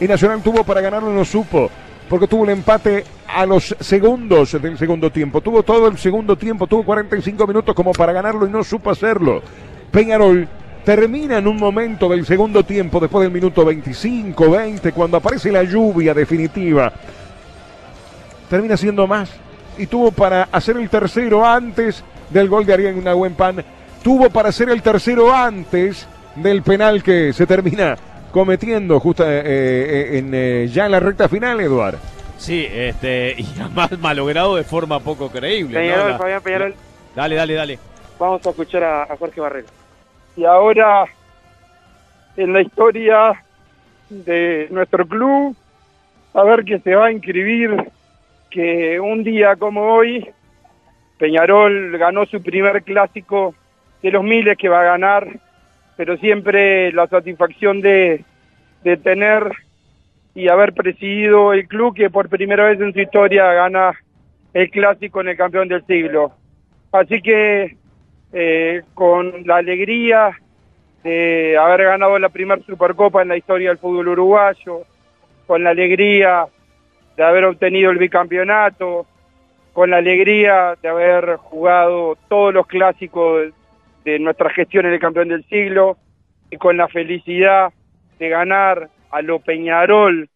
y 0.00 0.06
Nacional 0.08 0.40
tuvo 0.42 0.64
para 0.64 0.80
ganarlo, 0.80 1.10
no 1.12 1.24
supo, 1.26 1.70
porque 2.08 2.26
tuvo 2.26 2.44
el 2.44 2.50
empate 2.50 3.04
a 3.26 3.44
los 3.46 3.74
segundos 3.80 4.60
del 4.60 4.78
segundo 4.78 5.10
tiempo. 5.10 5.40
Tuvo 5.40 5.62
todo 5.62 5.88
el 5.88 5.98
segundo 5.98 6.36
tiempo, 6.36 6.66
tuvo 6.66 6.84
45 6.84 7.46
minutos 7.46 7.74
como 7.74 7.92
para 7.92 8.12
ganarlo 8.12 8.46
y 8.46 8.50
no 8.50 8.62
supo 8.62 8.90
hacerlo. 8.90 9.42
Peñarol 9.90 10.48
termina 10.84 11.38
en 11.38 11.48
un 11.48 11.56
momento 11.56 12.08
del 12.08 12.24
segundo 12.24 12.64
tiempo, 12.64 13.00
después 13.00 13.24
del 13.24 13.32
minuto 13.32 13.64
25, 13.64 14.50
20, 14.50 14.92
cuando 14.92 15.16
aparece 15.16 15.50
la 15.50 15.64
lluvia 15.64 16.14
definitiva. 16.14 16.92
Termina 18.48 18.76
siendo 18.76 19.06
más 19.06 19.30
y 19.76 19.86
tuvo 19.86 20.12
para 20.12 20.48
hacer 20.52 20.76
el 20.76 20.88
tercero 20.88 21.44
antes 21.44 22.04
del 22.30 22.48
gol 22.48 22.64
de 22.64 22.74
Ariel 22.74 23.02
Nahuempan. 23.02 23.64
Tuvo 24.02 24.30
para 24.30 24.50
hacer 24.50 24.68
el 24.68 24.82
tercero 24.82 25.34
antes 25.34 26.06
del 26.36 26.62
penal 26.62 27.02
que 27.02 27.32
se 27.32 27.46
termina 27.46 27.96
cometiendo 28.36 29.00
justo 29.00 29.24
eh, 29.26 29.40
eh, 29.46 30.18
en, 30.18 30.30
eh, 30.34 30.68
ya 30.68 30.84
en 30.84 30.92
la 30.92 31.00
recta 31.00 31.26
final, 31.26 31.58
Eduard. 31.58 31.96
Sí, 32.36 32.68
este, 32.70 33.34
y 33.38 33.46
además 33.58 33.98
malogrado 33.98 34.56
de 34.56 34.62
forma 34.62 35.00
poco 35.00 35.30
creíble. 35.30 35.72
¿no? 35.72 35.80
Peñarol, 35.80 36.10
La- 36.12 36.18
Fabián 36.18 36.42
Peñarol. 36.42 36.74
Dale, 37.14 37.34
dale, 37.34 37.54
dale. 37.54 37.78
Vamos 38.18 38.46
a 38.46 38.50
escuchar 38.50 38.84
a, 38.84 39.02
a 39.04 39.16
Jorge 39.16 39.40
Barrera. 39.40 39.66
Y 40.36 40.44
ahora, 40.44 41.06
en 42.36 42.52
la 42.52 42.60
historia 42.60 43.42
de 44.10 44.68
nuestro 44.70 45.06
club, 45.06 45.56
a 46.34 46.44
ver 46.44 46.62
que 46.66 46.78
se 46.80 46.94
va 46.94 47.06
a 47.06 47.12
inscribir 47.12 47.90
que 48.50 49.00
un 49.00 49.24
día 49.24 49.56
como 49.56 49.94
hoy, 49.94 50.28
Peñarol 51.16 51.96
ganó 51.96 52.26
su 52.26 52.42
primer 52.42 52.82
clásico 52.82 53.54
de 54.02 54.10
los 54.10 54.22
miles 54.22 54.58
que 54.58 54.68
va 54.68 54.80
a 54.82 54.84
ganar, 54.84 55.26
pero 55.96 56.16
siempre 56.18 56.92
la 56.92 57.06
satisfacción 57.06 57.80
de, 57.80 58.24
de 58.84 58.96
tener 58.96 59.50
y 60.34 60.48
haber 60.48 60.74
presidido 60.74 61.52
el 61.52 61.66
club 61.66 61.94
que 61.94 62.10
por 62.10 62.28
primera 62.28 62.66
vez 62.66 62.80
en 62.80 62.92
su 62.92 63.00
historia 63.00 63.52
gana 63.52 63.98
el 64.52 64.70
clásico 64.70 65.20
en 65.20 65.28
el 65.28 65.36
campeón 65.36 65.68
del 65.68 65.84
siglo. 65.86 66.32
Así 66.92 67.22
que 67.22 67.76
eh, 68.32 68.82
con 68.94 69.46
la 69.46 69.56
alegría 69.56 70.38
de 71.02 71.56
haber 71.56 71.84
ganado 71.84 72.18
la 72.18 72.28
primera 72.28 72.60
Supercopa 72.62 73.22
en 73.22 73.28
la 73.28 73.36
historia 73.36 73.70
del 73.70 73.78
fútbol 73.78 74.08
uruguayo, 74.08 74.82
con 75.46 75.64
la 75.64 75.70
alegría 75.70 76.46
de 77.16 77.22
haber 77.22 77.44
obtenido 77.44 77.90
el 77.90 77.98
bicampeonato, 77.98 79.06
con 79.72 79.90
la 79.90 79.98
alegría 79.98 80.76
de 80.82 80.88
haber 80.88 81.36
jugado 81.36 82.18
todos 82.28 82.52
los 82.52 82.66
clásicos 82.66 83.52
de 84.06 84.20
nuestra 84.20 84.50
gestión 84.50 84.86
en 84.86 84.92
el 84.92 85.00
campeón 85.00 85.28
del 85.28 85.44
siglo 85.46 85.96
y 86.48 86.58
con 86.58 86.76
la 86.76 86.86
felicidad 86.86 87.72
de 88.20 88.28
ganar 88.28 88.88
a 89.10 89.20
lo 89.20 89.40
Peñarol 89.40 90.28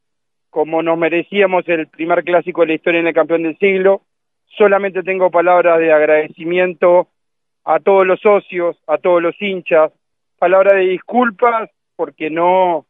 como 0.50 0.83
nos 0.83 0.98
merecíamos 0.98 1.62
el 1.68 1.87
primer 1.87 2.24
clásico 2.24 2.62
de 2.62 2.66
la 2.66 2.74
historia 2.74 2.98
en 2.98 3.06
el 3.06 3.14
campeón 3.14 3.44
del 3.44 3.56
siglo. 3.59 4.02
Solamente 4.59 5.04
tengo 5.04 5.30
palabras 5.30 5.78
de 5.78 5.92
agradecimiento 5.92 7.06
a 7.64 7.78
todos 7.78 8.04
los 8.04 8.18
socios, 8.20 8.76
a 8.88 8.98
todos 8.98 9.22
los 9.22 9.40
hinchas, 9.40 9.92
palabras 10.37 10.74
de 10.74 10.88
disculpas 10.88 11.70
porque 11.94 12.28
no 12.28 12.87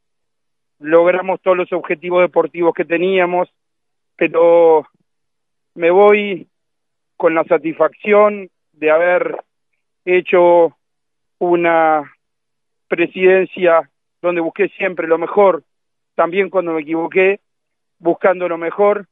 logramos 0.79 1.43
todos 1.43 1.59
los 1.59 1.71
objetivos 1.75 2.23
deportivos 2.23 2.73
que 2.73 2.87
teníamos, 2.87 3.51
pero 4.17 4.87
me 5.75 5.91
voy 5.91 6.49
con 7.19 7.35
la 7.35 7.45
satisfacción 7.45 8.49
de 8.73 8.91
haber 8.91 9.37
hecho 10.05 10.77
una 11.39 12.13
presidencia 12.89 13.89
donde 14.21 14.41
busqué 14.41 14.69
siempre 14.71 15.07
lo 15.07 15.19
mejor, 15.19 15.63
también 16.15 16.51
cuando 16.51 16.73
me 16.73 16.83
equivoqué, 16.83 17.41
buscando 17.99 18.49
lo 18.49 18.59
mejor 18.59 19.07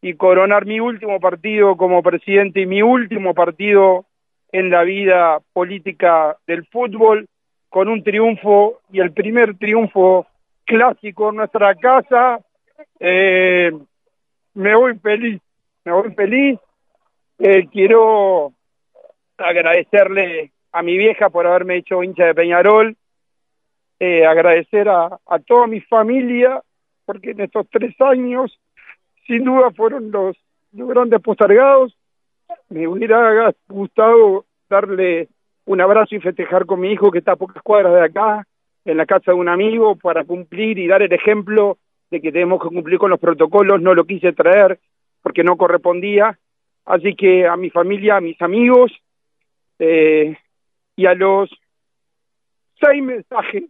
y 0.00 0.14
coronar 0.14 0.66
mi 0.66 0.80
último 0.80 1.20
partido 1.20 1.76
como 1.76 2.02
presidente 2.02 2.60
y 2.60 2.66
mi 2.66 2.82
último 2.82 3.34
partido 3.34 4.06
en 4.52 4.70
la 4.70 4.82
vida 4.82 5.40
política 5.52 6.36
del 6.46 6.66
fútbol 6.66 7.28
con 7.68 7.88
un 7.88 8.02
triunfo 8.02 8.80
y 8.90 9.00
el 9.00 9.12
primer 9.12 9.56
triunfo 9.58 10.26
clásico 10.64 11.30
en 11.30 11.36
nuestra 11.36 11.74
casa. 11.74 12.40
Eh, 12.98 13.72
me 14.54 14.74
voy 14.74 14.98
feliz, 14.98 15.40
me 15.84 15.92
voy 15.92 16.14
feliz. 16.14 16.58
Eh, 17.38 17.68
quiero 17.70 18.52
agradecerle 19.38 20.52
a 20.72 20.82
mi 20.82 20.96
vieja 20.96 21.30
por 21.30 21.46
haberme 21.46 21.76
hecho 21.76 22.02
hincha 22.02 22.26
de 22.26 22.34
Peñarol, 22.34 22.96
eh, 24.00 24.26
agradecer 24.26 24.88
a, 24.88 25.18
toda 25.46 25.66
mi 25.66 25.80
familia, 25.80 26.62
porque 27.04 27.30
en 27.30 27.40
estos 27.40 27.66
tres 27.70 27.98
años, 28.00 28.58
sin 29.26 29.44
duda, 29.44 29.70
fueron 29.70 30.10
los, 30.10 30.36
los 30.72 30.88
grandes 30.88 31.20
postergados. 31.20 31.96
Me 32.68 32.86
hubiera 32.86 33.52
gustado 33.68 34.44
darle 34.68 35.28
un 35.64 35.80
abrazo 35.80 36.14
y 36.14 36.20
festejar 36.20 36.66
con 36.66 36.80
mi 36.80 36.92
hijo 36.92 37.10
que 37.10 37.18
está 37.18 37.32
a 37.32 37.36
pocas 37.36 37.62
cuadras 37.62 37.94
de 37.94 38.04
acá, 38.04 38.46
en 38.84 38.96
la 38.96 39.06
casa 39.06 39.32
de 39.32 39.38
un 39.38 39.48
amigo, 39.48 39.96
para 39.96 40.24
cumplir 40.24 40.78
y 40.78 40.86
dar 40.86 41.02
el 41.02 41.12
ejemplo 41.12 41.78
de 42.10 42.20
que 42.20 42.32
tenemos 42.32 42.62
que 42.62 42.68
cumplir 42.68 42.98
con 42.98 43.10
los 43.10 43.20
protocolos. 43.20 43.80
No 43.82 43.94
lo 43.94 44.04
quise 44.04 44.32
traer 44.32 44.78
porque 45.22 45.44
no 45.44 45.56
correspondía. 45.56 46.38
Así 46.86 47.14
que 47.14 47.46
a 47.46 47.56
mi 47.56 47.68
familia, 47.68 48.16
a 48.16 48.20
mis 48.20 48.40
amigos 48.40 48.92
eh, 49.78 50.36
y 50.96 51.06
a 51.06 51.14
los 51.14 51.50
seis 52.80 53.02
mensajes 53.02 53.64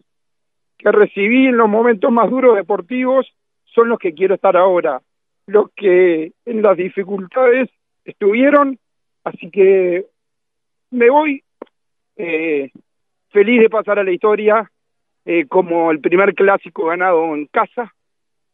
que 0.79 0.93
recibí 0.93 1.47
en 1.47 1.57
los 1.57 1.69
momentos 1.69 2.11
más 2.11 2.31
duros 2.31 2.57
deportivos 2.57 3.27
son 3.65 3.89
los 3.89 3.99
que 3.99 4.15
quiero 4.15 4.35
estar 4.35 4.57
ahora, 4.57 5.03
los 5.47 5.71
que 5.75 6.33
en 6.47 6.63
las 6.63 6.77
dificultades 6.77 7.69
estuvieron, 8.05 8.79
así 9.25 9.51
que 9.51 10.07
me 10.91 11.11
voy 11.11 11.43
eh, 12.17 12.71
feliz 13.31 13.61
de 13.61 13.71
pasar 13.71 13.99
a 13.99 14.05
la 14.05 14.13
historia 14.13 14.71
eh, 15.25 15.47
como 15.47 15.91
el 15.91 16.01
primer 16.01 16.35
clásico 16.35 16.87
ganado 16.87 17.35
en 17.35 17.47
casa, 17.47 17.93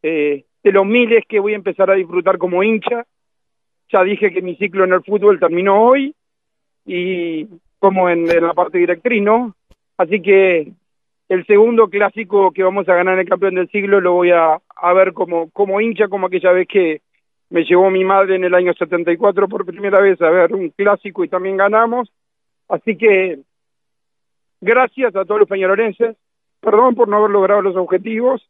eh, 0.02 0.44
de 0.62 0.72
los 0.72 0.84
miles 0.84 1.24
que 1.28 1.38
voy 1.38 1.52
a 1.52 1.56
empezar 1.56 1.90
a 1.90 1.94
disfrutar 1.94 2.38
como 2.38 2.62
hincha. 2.62 3.04
Ya 3.92 4.02
dije 4.02 4.32
que 4.32 4.42
mi 4.42 4.56
ciclo 4.56 4.84
en 4.84 4.94
el 4.94 5.04
fútbol 5.04 5.38
terminó 5.38 5.80
hoy 5.80 6.14
y 6.84 7.46
como 7.78 8.08
en, 8.08 8.26
la 8.26 8.54
parte 8.54 8.78
directriz, 8.78 9.22
¿no? 9.22 9.54
Así 9.96 10.20
que 10.20 10.72
el 11.28 11.46
segundo 11.46 11.88
clásico 11.88 12.50
que 12.50 12.62
vamos 12.62 12.88
a 12.88 12.94
ganar 12.94 13.14
en 13.14 13.20
el 13.20 13.28
campeón 13.28 13.54
del 13.54 13.68
siglo 13.70 14.00
lo 14.00 14.12
voy 14.12 14.30
a, 14.30 14.58
ver 14.94 15.12
como, 15.12 15.50
como 15.50 15.80
hincha, 15.80 16.08
como 16.08 16.26
aquella 16.26 16.52
vez 16.52 16.68
que 16.68 17.02
me 17.50 17.64
llevó 17.64 17.90
mi 17.90 18.04
madre 18.04 18.36
en 18.36 18.44
el 18.44 18.54
año 18.54 18.72
74 18.74 19.48
por 19.48 19.64
primera 19.64 20.00
vez 20.00 20.20
a 20.20 20.30
ver 20.30 20.54
un 20.54 20.70
clásico 20.70 21.24
y 21.24 21.28
también 21.28 21.56
ganamos. 21.56 22.10
Así 22.68 22.96
que 22.96 23.40
gracias 24.60 25.14
a 25.14 25.24
todos 25.24 25.40
los 25.40 25.48
peñarolenses, 25.48 26.16
perdón 26.60 26.94
por 26.94 27.08
no 27.08 27.18
haber 27.18 27.30
logrado 27.30 27.62
los 27.62 27.76
objetivos, 27.76 28.46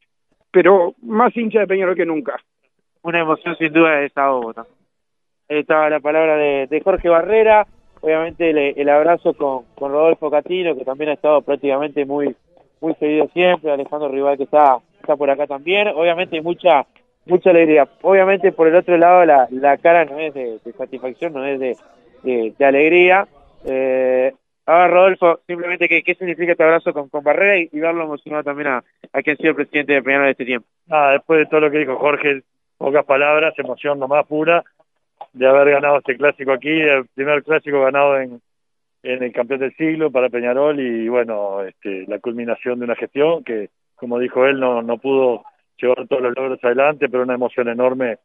pero 0.51 0.94
más 1.03 1.37
hincha 1.37 1.61
de 1.61 1.66
Peñarol 1.66 1.97
que 1.97 2.07
nunca. 2.07 2.40
Una 3.03 3.20
emoción 3.20 3.57
sin 3.57 3.73
duda 3.73 3.97
de 3.97 4.07
esa 4.07 4.31
obra. 4.31 4.64
Ahí 5.49 5.59
estaba 5.59 5.90
la 5.90 6.01
palabra 6.01 6.37
de 6.37 6.81
Jorge 6.83 7.09
Barrera, 7.09 7.66
obviamente 8.05 8.51
el, 8.81 8.88
abrazo 8.90 9.33
con, 9.33 9.64
con 9.75 9.90
Rodolfo 9.90 10.31
Catino, 10.31 10.77
que 10.77 10.85
también 10.85 11.11
ha 11.11 11.14
estado 11.14 11.40
prácticamente 11.40 12.05
muy 12.05 12.37
muy 12.81 12.95
seguido 12.97 13.29
siempre, 13.33 13.73
Alejandro 13.73 14.11
Rival 14.11 14.37
que 14.37 14.43
está, 14.43 14.77
está 15.01 15.17
por 15.17 15.31
acá 15.31 15.47
también, 15.47 15.88
obviamente 15.88 16.43
mucha 16.43 16.85
mucha 17.25 17.49
alegría. 17.49 17.88
Obviamente 18.03 18.53
por 18.53 18.69
el 18.69 18.77
otro 18.77 18.99
lado 18.99 19.25
la, 19.25 19.49
la 19.51 19.79
cara 19.79 20.05
no 20.05 20.19
es 20.19 20.35
de, 20.35 20.59
satisfacción, 20.77 21.33
no 21.33 21.47
es 21.47 21.59
de, 21.59 21.77
de, 22.23 22.53
de 22.59 22.64
alegría. 22.64 23.27
Eh, 23.64 24.35
ahora 24.67 24.88
Rodolfo, 24.88 25.40
simplemente 25.47 25.88
¿qué, 25.88 26.03
qué 26.03 26.14
significa 26.14 26.53
este 26.53 26.62
abrazo 26.62 26.93
con, 26.93 27.09
con 27.09 27.25
Barrera 27.25 27.57
y, 27.57 27.71
y 27.73 27.81
verlo 27.81 28.05
emocionado 28.05 28.45
también 28.45 28.69
a, 28.69 28.85
a 29.14 29.23
quien 29.23 29.33
ha 29.33 29.37
sido 29.38 29.51
el 29.51 29.57
presidente 29.57 29.95
de 29.95 30.03
Peñarol 30.03 30.27
de 30.27 30.33
este 30.33 30.45
tiempo. 30.45 30.69
Ah, 30.90 31.12
después 31.12 31.38
de 31.38 31.47
todo 31.47 31.61
lo 31.61 31.71
que 31.71 31.79
dijo 31.79 31.97
Jorge, 31.97 32.43
pocas 32.77 33.07
palabras, 33.07 33.59
emoción 33.59 33.99
nomás 33.99 34.27
pura 34.27 34.62
de 35.33 35.47
haber 35.47 35.71
ganado 35.71 35.99
este 35.99 36.17
clásico 36.17 36.53
aquí, 36.53 36.71
el 36.71 37.07
primer 37.15 37.43
clásico 37.43 37.83
ganado 37.83 38.19
en, 38.19 38.41
en 39.03 39.23
el 39.23 39.33
campeón 39.33 39.61
del 39.61 39.75
siglo 39.77 40.11
para 40.11 40.29
Peñarol 40.29 40.79
y 40.81 41.09
bueno, 41.09 41.63
este, 41.63 42.05
la 42.07 42.19
culminación 42.19 42.79
de 42.79 42.85
una 42.85 42.97
gestión 42.97 43.45
que, 43.45 43.71
como 43.95 44.19
dijo 44.19 44.47
él, 44.47 44.61
no, 44.61 44.83
no 44.83 44.99
pudo 44.99 45.45
llevar 45.77 46.07
todos 46.07 46.23
los 46.23 46.35
logros 46.37 46.63
adelante, 46.63 47.09
pero 47.09 47.23
una 47.23 47.35
emoción 47.35 47.69
enorme 47.69 48.19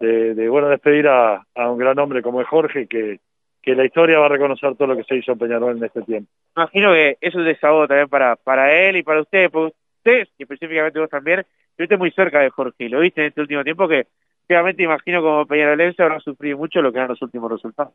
de, 0.00 0.34
de 0.34 0.48
bueno, 0.48 0.68
despedir 0.68 1.08
a, 1.08 1.44
a 1.54 1.70
un 1.70 1.78
gran 1.78 1.98
hombre 1.98 2.22
como 2.22 2.40
es 2.40 2.46
Jorge, 2.48 2.86
que, 2.86 3.20
que 3.62 3.74
la 3.74 3.84
historia 3.84 4.18
va 4.18 4.26
a 4.26 4.30
reconocer 4.30 4.76
todo 4.76 4.88
lo 4.88 4.96
que 4.96 5.04
se 5.04 5.16
hizo 5.16 5.32
en 5.32 5.38
Peñarol 5.38 5.76
en 5.76 5.84
este 5.84 6.02
tiempo. 6.02 6.30
Imagino 6.56 6.92
que 6.92 7.16
eso 7.20 7.40
es 7.40 7.46
desahogo 7.46 7.88
también 7.88 8.08
para, 8.08 8.36
para 8.36 8.72
él 8.72 8.96
y 8.96 9.02
para 9.02 9.22
ustedes, 9.22 9.50
porque 9.50 9.74
ustedes, 9.98 10.28
y 10.38 10.42
específicamente 10.42 11.00
vos 11.00 11.10
también, 11.10 11.44
estuviste 11.70 11.96
muy 11.96 12.10
cerca 12.12 12.40
de 12.40 12.50
Jorge, 12.50 12.84
y 12.84 12.88
lo 12.88 13.00
viste 13.00 13.22
en 13.22 13.28
este 13.28 13.40
último 13.40 13.64
tiempo 13.64 13.88
que, 13.88 14.06
obviamente, 14.48 14.82
imagino 14.82 15.22
como 15.22 15.46
Peñarolense 15.46 16.02
habrá 16.02 16.20
sufrido 16.20 16.58
mucho 16.58 16.82
lo 16.82 16.92
que 16.92 16.98
eran 16.98 17.08
los 17.08 17.22
últimos 17.22 17.50
resultados. 17.50 17.94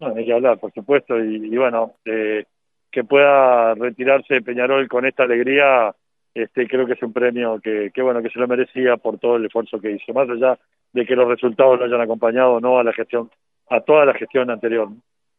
No, 0.00 0.14
hay 0.14 0.24
que 0.24 0.32
hablar, 0.32 0.58
por 0.58 0.72
supuesto, 0.72 1.18
y, 1.18 1.36
y 1.36 1.56
bueno, 1.56 1.94
eh, 2.04 2.44
que 2.90 3.04
pueda 3.04 3.74
retirarse 3.74 4.40
Peñarol 4.42 4.88
con 4.88 5.06
esta 5.06 5.24
alegría, 5.24 5.94
este 6.34 6.66
creo 6.68 6.86
que 6.86 6.92
es 6.94 7.02
un 7.02 7.12
premio 7.12 7.60
que, 7.60 7.90
que 7.92 8.02
bueno 8.02 8.22
que 8.22 8.30
se 8.30 8.38
lo 8.38 8.46
merecía 8.46 8.96
por 8.96 9.18
todo 9.18 9.36
el 9.36 9.46
esfuerzo 9.46 9.80
que 9.80 9.90
hizo, 9.90 10.12
más 10.12 10.28
allá 10.30 10.58
de 10.92 11.04
que 11.04 11.16
los 11.16 11.28
resultados 11.28 11.78
lo 11.78 11.84
hayan 11.84 12.00
acompañado 12.00 12.60
no 12.60 12.78
a 12.78 12.84
la 12.84 12.92
gestión, 12.92 13.30
a 13.68 13.80
toda 13.80 14.04
la 14.04 14.14
gestión 14.14 14.50
anterior. 14.50 14.88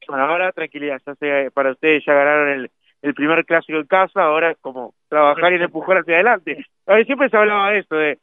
Bueno, 0.08 0.24
ahora 0.24 0.52
tranquilidad, 0.52 1.02
ya 1.06 1.16
sé, 1.16 1.52
para 1.54 1.72
ustedes 1.72 2.04
ya 2.06 2.14
ganaron 2.14 2.50
el, 2.50 2.72
el 3.02 3.14
primer 3.14 3.46
clásico 3.46 3.78
en 3.78 3.88
casa, 3.88 4.24
ahora 4.24 4.52
es 4.52 4.58
como 4.60 4.94
trabajar 5.08 5.54
y 5.54 5.56
empujar 5.64 6.00
hacia 6.00 6.16
adelante. 6.16 6.66
A 6.86 6.96
ver, 6.96 7.06
siempre 7.06 7.30
se 7.30 7.38
hablaba 7.38 7.72
de 7.72 7.80
eso, 7.80 7.96
de, 7.96 8.20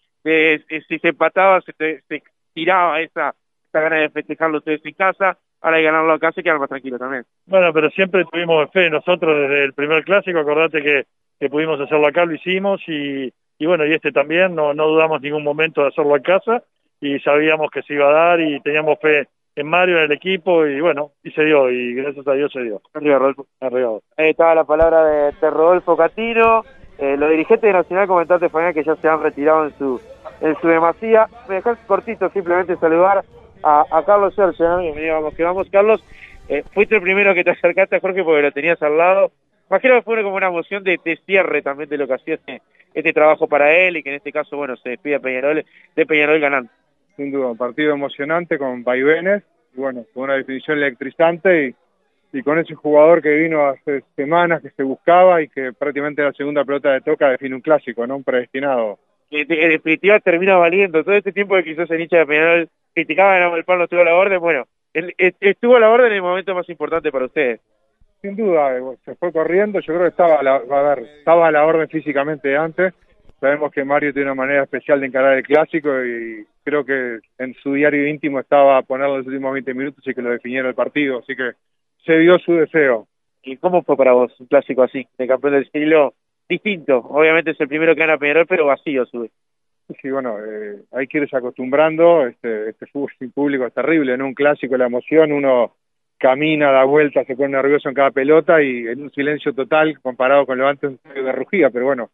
si 0.88 0.98
se 0.98 1.08
empataba, 1.08 1.60
se, 1.60 2.00
se 2.08 2.22
tiraba 2.52 3.00
esa, 3.00 3.34
esa 3.68 3.80
gana 3.80 3.96
de 3.96 4.10
festejarlo 4.10 4.58
ustedes 4.58 4.84
en 4.84 4.94
casa, 4.94 5.38
ahora 5.60 5.76
hay 5.76 5.82
que 5.82 5.90
ganarlo 5.90 6.12
a 6.12 6.18
casa 6.18 6.40
y 6.40 6.42
quedar 6.42 6.58
más 6.58 6.68
tranquilo 6.68 6.98
también. 6.98 7.24
Bueno, 7.46 7.72
pero 7.72 7.90
siempre 7.90 8.24
tuvimos 8.24 8.70
fe 8.72 8.90
nosotros 8.90 9.36
desde 9.38 9.64
el 9.64 9.72
primer 9.72 10.04
clásico, 10.04 10.38
acordate 10.38 10.82
que, 10.82 11.04
que 11.38 11.48
pudimos 11.48 11.80
hacerlo 11.80 12.06
acá, 12.06 12.24
lo 12.24 12.34
hicimos 12.34 12.80
y, 12.88 13.32
y 13.58 13.66
bueno, 13.66 13.86
y 13.86 13.92
este 13.92 14.12
también, 14.12 14.54
no, 14.54 14.74
no 14.74 14.86
dudamos 14.86 15.20
ningún 15.20 15.44
momento 15.44 15.82
de 15.82 15.88
hacerlo 15.88 16.14
a 16.14 16.20
casa 16.20 16.62
y 17.00 17.18
sabíamos 17.20 17.70
que 17.70 17.82
se 17.82 17.94
iba 17.94 18.08
a 18.08 18.12
dar 18.12 18.40
y 18.40 18.60
teníamos 18.60 18.98
fe 19.00 19.28
en 19.54 19.66
Mario, 19.66 19.98
en 19.98 20.04
el 20.04 20.12
equipo 20.12 20.66
y 20.66 20.80
bueno, 20.80 21.12
y 21.22 21.30
se 21.30 21.44
dio 21.44 21.70
y 21.70 21.94
gracias 21.94 22.26
a 22.26 22.32
Dios 22.32 22.52
se 22.52 22.62
dio. 22.62 22.80
Arriba, 22.92 23.18
Rodolfo. 23.18 23.46
Arriba. 23.60 23.98
Ahí 24.16 24.30
estaba 24.30 24.54
la 24.54 24.64
palabra 24.64 25.04
de, 25.04 25.32
de 25.32 25.50
Rodolfo 25.50 25.96
Catino, 25.96 26.62
eh, 26.98 27.16
los 27.18 27.30
dirigentes 27.30 27.62
de 27.62 27.72
Nacional 27.72 28.06
comentaste 28.06 28.48
Fabián 28.48 28.72
que 28.72 28.84
ya 28.84 28.96
se 28.96 29.08
han 29.08 29.22
retirado 29.22 29.66
en 29.66 29.78
su 29.78 30.00
en 30.40 30.56
su 30.60 30.68
demasía. 30.68 31.26
Me 31.48 31.56
dejas 31.56 31.78
cortito 31.86 32.28
simplemente 32.30 32.76
saludar 32.76 33.24
a, 33.62 33.84
a 33.90 34.04
Carlos 34.04 34.34
Sergio, 34.34 34.68
¿no? 34.68 34.94
me 34.94 35.10
vamos 35.10 35.34
que 35.34 35.42
vamos, 35.42 35.68
Carlos. 35.70 36.02
Eh, 36.48 36.62
fuiste 36.72 36.96
el 36.96 37.02
primero 37.02 37.34
que 37.34 37.42
te 37.42 37.50
acercaste 37.50 37.96
a 37.96 38.00
Jorge 38.00 38.22
porque 38.22 38.42
lo 38.42 38.52
tenías 38.52 38.80
al 38.82 38.96
lado. 38.96 39.32
Imagino 39.68 39.94
que 39.96 40.02
fue 40.02 40.22
como 40.22 40.36
una 40.36 40.46
emoción 40.46 40.84
de, 40.84 41.00
cierre 41.26 41.62
también 41.62 41.88
de 41.88 41.98
lo 41.98 42.06
que 42.06 42.14
hacías 42.14 42.40
en, 42.46 42.60
este 42.94 43.12
trabajo 43.12 43.46
para 43.46 43.74
él 43.76 43.96
y 43.96 44.02
que 44.02 44.10
en 44.10 44.16
este 44.16 44.32
caso, 44.32 44.56
bueno, 44.56 44.76
se 44.76 44.90
despide 44.90 45.16
a 45.16 45.20
Peñarol, 45.20 45.64
de 45.96 46.06
Peñarol 46.06 46.40
ganando. 46.40 46.70
Sin 47.16 47.30
duda, 47.30 47.48
un 47.48 47.56
partido 47.56 47.92
emocionante 47.92 48.58
con 48.58 48.84
vaivenes, 48.84 49.42
y 49.74 49.80
bueno, 49.80 50.04
con 50.14 50.24
una 50.24 50.34
definición 50.34 50.78
electrizante 50.78 51.66
y, 51.66 52.38
y 52.38 52.42
con 52.42 52.58
ese 52.58 52.74
jugador 52.74 53.20
que 53.20 53.34
vino 53.34 53.66
hace 53.66 54.02
semanas, 54.14 54.62
que 54.62 54.70
se 54.70 54.82
buscaba 54.82 55.42
y 55.42 55.48
que 55.48 55.72
prácticamente 55.72 56.22
la 56.22 56.32
segunda 56.32 56.64
pelota 56.64 56.92
de 56.92 57.00
toca 57.00 57.28
define 57.28 57.56
un 57.56 57.60
clásico, 57.60 58.06
¿no? 58.06 58.16
Un 58.16 58.24
predestinado. 58.24 58.98
Que 59.30 59.40
en 59.40 59.70
definitiva 59.70 60.20
termina 60.20 60.56
valiendo. 60.56 61.02
Todo 61.02 61.14
este 61.14 61.32
tiempo 61.32 61.56
que 61.56 61.64
quizás 61.64 61.90
el 61.90 62.00
hincha 62.00 62.18
de 62.18 62.26
Peñarol 62.26 62.68
criticaba 62.94 63.56
el 63.56 63.64
pan 63.64 63.78
no 63.78 63.84
estuvo 63.84 64.00
a 64.00 64.04
la 64.04 64.14
orden, 64.14 64.40
bueno, 64.40 64.64
estuvo 64.94 65.76
a 65.76 65.80
la 65.80 65.90
orden 65.90 66.08
en 66.08 66.14
el 66.14 66.22
momento 66.22 66.54
más 66.54 66.68
importante 66.68 67.12
para 67.12 67.26
ustedes. 67.26 67.60
Sin 68.22 68.36
duda, 68.36 68.78
eh, 68.78 68.82
se 69.04 69.14
fue 69.16 69.32
corriendo, 69.32 69.80
yo 69.80 69.86
creo 69.86 70.00
que 70.00 70.08
estaba 70.08 70.36
a 70.36 70.42
la, 70.42 70.56
a 70.56 70.82
ver, 70.94 71.04
estaba 71.18 71.48
a 71.48 71.50
la 71.50 71.66
orden 71.66 71.88
físicamente 71.88 72.56
antes, 72.56 72.94
sabemos 73.38 73.70
que 73.70 73.84
Mario 73.84 74.14
tiene 74.14 74.30
una 74.30 74.42
manera 74.42 74.62
especial 74.62 75.00
de 75.00 75.06
encarar 75.06 75.36
el 75.36 75.44
clásico 75.44 75.90
y 76.04 76.46
creo 76.64 76.84
que 76.84 77.18
en 77.38 77.54
su 77.62 77.74
diario 77.74 78.08
íntimo 78.08 78.40
estaba 78.40 78.78
a 78.78 78.82
ponerlo 78.82 79.18
los 79.18 79.26
últimos 79.26 79.52
20 79.52 79.74
minutos 79.74 80.06
y 80.06 80.14
que 80.14 80.22
lo 80.22 80.30
definiera 80.30 80.68
el 80.68 80.74
partido, 80.74 81.18
así 81.18 81.36
que 81.36 81.52
se 82.04 82.18
dio 82.18 82.38
su 82.38 82.54
deseo. 82.54 83.06
¿Y 83.42 83.58
cómo 83.58 83.82
fue 83.82 83.96
para 83.96 84.12
vos 84.12 84.32
un 84.40 84.46
clásico 84.46 84.82
así, 84.82 85.06
de 85.18 85.26
campeón 85.26 85.52
del 85.52 85.70
siglo? 85.70 86.14
Distinto, 86.48 86.98
obviamente 86.98 87.50
es 87.50 87.60
el 87.60 87.68
primero 87.68 87.94
que 87.94 88.00
gana 88.00 88.18
Peñarol, 88.18 88.46
pero 88.46 88.66
vacío 88.66 89.04
sube. 89.06 89.30
Sí, 90.00 90.10
bueno, 90.10 90.36
eh, 90.38 90.82
hay 90.92 91.06
que 91.06 91.18
irse 91.18 91.36
acostumbrando, 91.36 92.26
este, 92.26 92.70
este 92.70 92.86
fútbol 92.86 93.12
sin 93.18 93.30
público 93.30 93.66
es 93.66 93.74
terrible, 93.74 94.14
en 94.14 94.22
un 94.22 94.34
clásico 94.34 94.76
la 94.76 94.86
emoción, 94.86 95.32
uno 95.32 95.74
camina, 96.18 96.72
da 96.72 96.84
vuelta, 96.84 97.24
se 97.24 97.36
pone 97.36 97.50
nervioso 97.50 97.88
en 97.88 97.94
cada 97.94 98.10
pelota 98.10 98.62
y 98.62 98.86
en 98.86 99.02
un 99.02 99.10
silencio 99.12 99.52
total 99.52 100.00
comparado 100.00 100.46
con 100.46 100.58
lo 100.58 100.66
antes 100.66 100.98
de 101.02 101.32
rugía, 101.32 101.70
pero 101.70 101.84
bueno, 101.86 102.10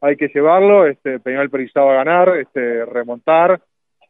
hay 0.00 0.16
que 0.16 0.28
llevarlo, 0.28 0.86
este, 0.86 1.18
Peñarol 1.20 1.50
precisaba 1.50 1.94
ganar, 1.94 2.36
este, 2.36 2.84
remontar, 2.84 3.60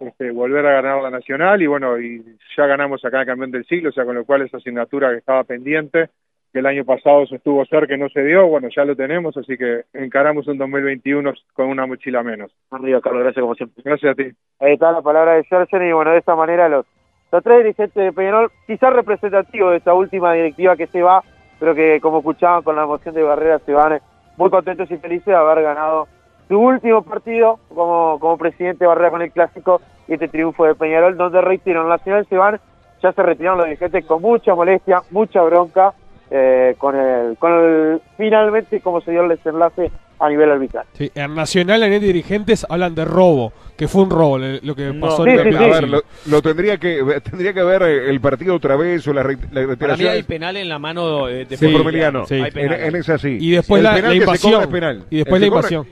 este, 0.00 0.30
volver 0.32 0.66
a 0.66 0.72
ganar 0.72 1.02
la 1.02 1.10
Nacional 1.10 1.62
y 1.62 1.66
bueno, 1.66 2.00
y 2.00 2.20
ya 2.56 2.66
ganamos 2.66 3.04
acá 3.04 3.20
el 3.20 3.26
campeón 3.26 3.52
del 3.52 3.66
siglo, 3.66 3.90
o 3.90 3.92
sea, 3.92 4.04
con 4.04 4.16
lo 4.16 4.24
cual 4.24 4.42
esa 4.42 4.56
asignatura 4.56 5.10
que 5.10 5.18
estaba 5.18 5.44
pendiente, 5.44 6.08
que 6.54 6.60
el 6.60 6.66
año 6.66 6.84
pasado 6.84 7.26
se 7.26 7.34
estuvo 7.34 7.64
cerca 7.66 7.96
y 7.96 7.98
no 7.98 8.08
se 8.10 8.22
dio, 8.22 8.46
bueno, 8.46 8.68
ya 8.74 8.84
lo 8.84 8.94
tenemos, 8.94 9.36
así 9.36 9.58
que 9.58 9.86
encaramos 9.92 10.46
un 10.46 10.56
2021 10.56 11.32
con 11.52 11.66
una 11.66 11.84
mochila 11.84 12.22
menos. 12.22 12.52
Arriba, 12.70 13.00
Carlos, 13.00 13.24
gracias 13.24 13.42
como 13.42 13.56
siempre. 13.56 13.82
Gracias 13.84 14.12
a 14.12 14.14
ti. 14.14 14.30
Ahí 14.60 14.74
está 14.74 14.92
la 14.92 15.02
palabra 15.02 15.32
de 15.32 15.42
Sergio 15.48 15.82
y 15.82 15.92
bueno, 15.92 16.12
de 16.12 16.18
esta 16.18 16.36
manera 16.36 16.68
los, 16.68 16.86
los 17.32 17.42
tres 17.42 17.58
dirigentes 17.58 17.96
de 17.96 18.12
Peñarol, 18.12 18.52
quizás 18.68 18.92
representativos 18.92 19.72
de 19.72 19.78
esta 19.78 19.94
última 19.94 20.32
directiva 20.32 20.76
que 20.76 20.86
se 20.86 21.02
va, 21.02 21.24
pero 21.58 21.74
que 21.74 22.00
como 22.00 22.18
escuchaban 22.18 22.62
con 22.62 22.76
la 22.76 22.84
emoción 22.84 23.16
de 23.16 23.24
Barrera 23.24 23.58
se 23.58 23.72
van 23.72 23.98
muy 24.36 24.48
contentos 24.48 24.88
y 24.92 24.96
felices 24.98 25.26
de 25.26 25.34
haber 25.34 25.60
ganado 25.60 26.06
su 26.46 26.56
último 26.56 27.02
partido 27.02 27.58
como, 27.74 28.20
como 28.20 28.38
presidente 28.38 28.84
de 28.84 28.86
Barrera 28.86 29.10
con 29.10 29.22
el 29.22 29.32
Clásico 29.32 29.80
y 30.06 30.12
este 30.12 30.28
triunfo 30.28 30.66
de 30.66 30.76
Peñarol, 30.76 31.16
donde 31.16 31.40
reitero, 31.40 31.82
en 31.82 31.88
Nacional 31.88 32.24
se 32.28 32.36
van, 32.36 32.60
ya 33.02 33.10
se 33.10 33.22
retiraron 33.24 33.58
los 33.58 33.66
dirigentes 33.66 34.06
con 34.06 34.22
mucha 34.22 34.54
molestia, 34.54 35.02
mucha 35.10 35.42
bronca, 35.42 35.94
eh, 36.30 36.74
con 36.78 36.96
el, 36.96 37.36
con 37.36 37.52
el, 37.52 38.00
finalmente 38.16 38.80
como 38.80 39.00
se 39.00 39.10
dio 39.10 39.22
el 39.22 39.28
desenlace 39.28 39.90
a 40.18 40.28
nivel 40.28 40.50
arbitral. 40.50 40.86
Sí, 40.92 41.10
en 41.14 41.34
Nacional, 41.34 41.82
en 41.82 41.92
el 41.92 42.00
dirigentes 42.00 42.64
hablan 42.68 42.94
de 42.94 43.04
robo, 43.04 43.52
que 43.76 43.88
fue 43.88 44.02
un 44.02 44.10
robo 44.10 44.38
lo 44.38 44.74
que 44.74 44.92
pasó 44.94 45.26
no, 45.26 45.32
en 45.32 45.42
sí, 45.42 45.50
sí, 45.50 45.56
A 45.56 45.68
ver, 45.68 45.88
lo, 45.88 46.02
lo, 46.26 46.42
tendría 46.42 46.78
que 46.78 47.02
tendría 47.22 47.52
que 47.52 47.62
ver 47.62 47.82
el 47.82 48.20
partido 48.20 48.54
otra 48.54 48.76
vez 48.76 49.06
o 49.08 49.12
la, 49.12 49.22
la 49.22 49.26
retiración. 49.26 49.78
Para 49.78 49.96
mí 49.96 50.06
hay 50.06 50.22
penal 50.22 50.56
en 50.56 50.68
la 50.68 50.78
mano 50.78 51.26
de, 51.26 51.44
de. 51.44 51.56
Sí. 51.56 51.66
En, 51.66 52.72
en, 52.72 52.96
esa 52.96 53.18
sí. 53.18 53.38
Y 53.40 53.50
después 53.50 53.80
el 53.80 53.84
la, 53.84 54.00
la 54.00 54.14
invasión. 54.14 55.04
Y 55.10 55.16
después 55.16 55.34
el 55.34 55.40
la 55.40 55.46
invasión. 55.46 55.86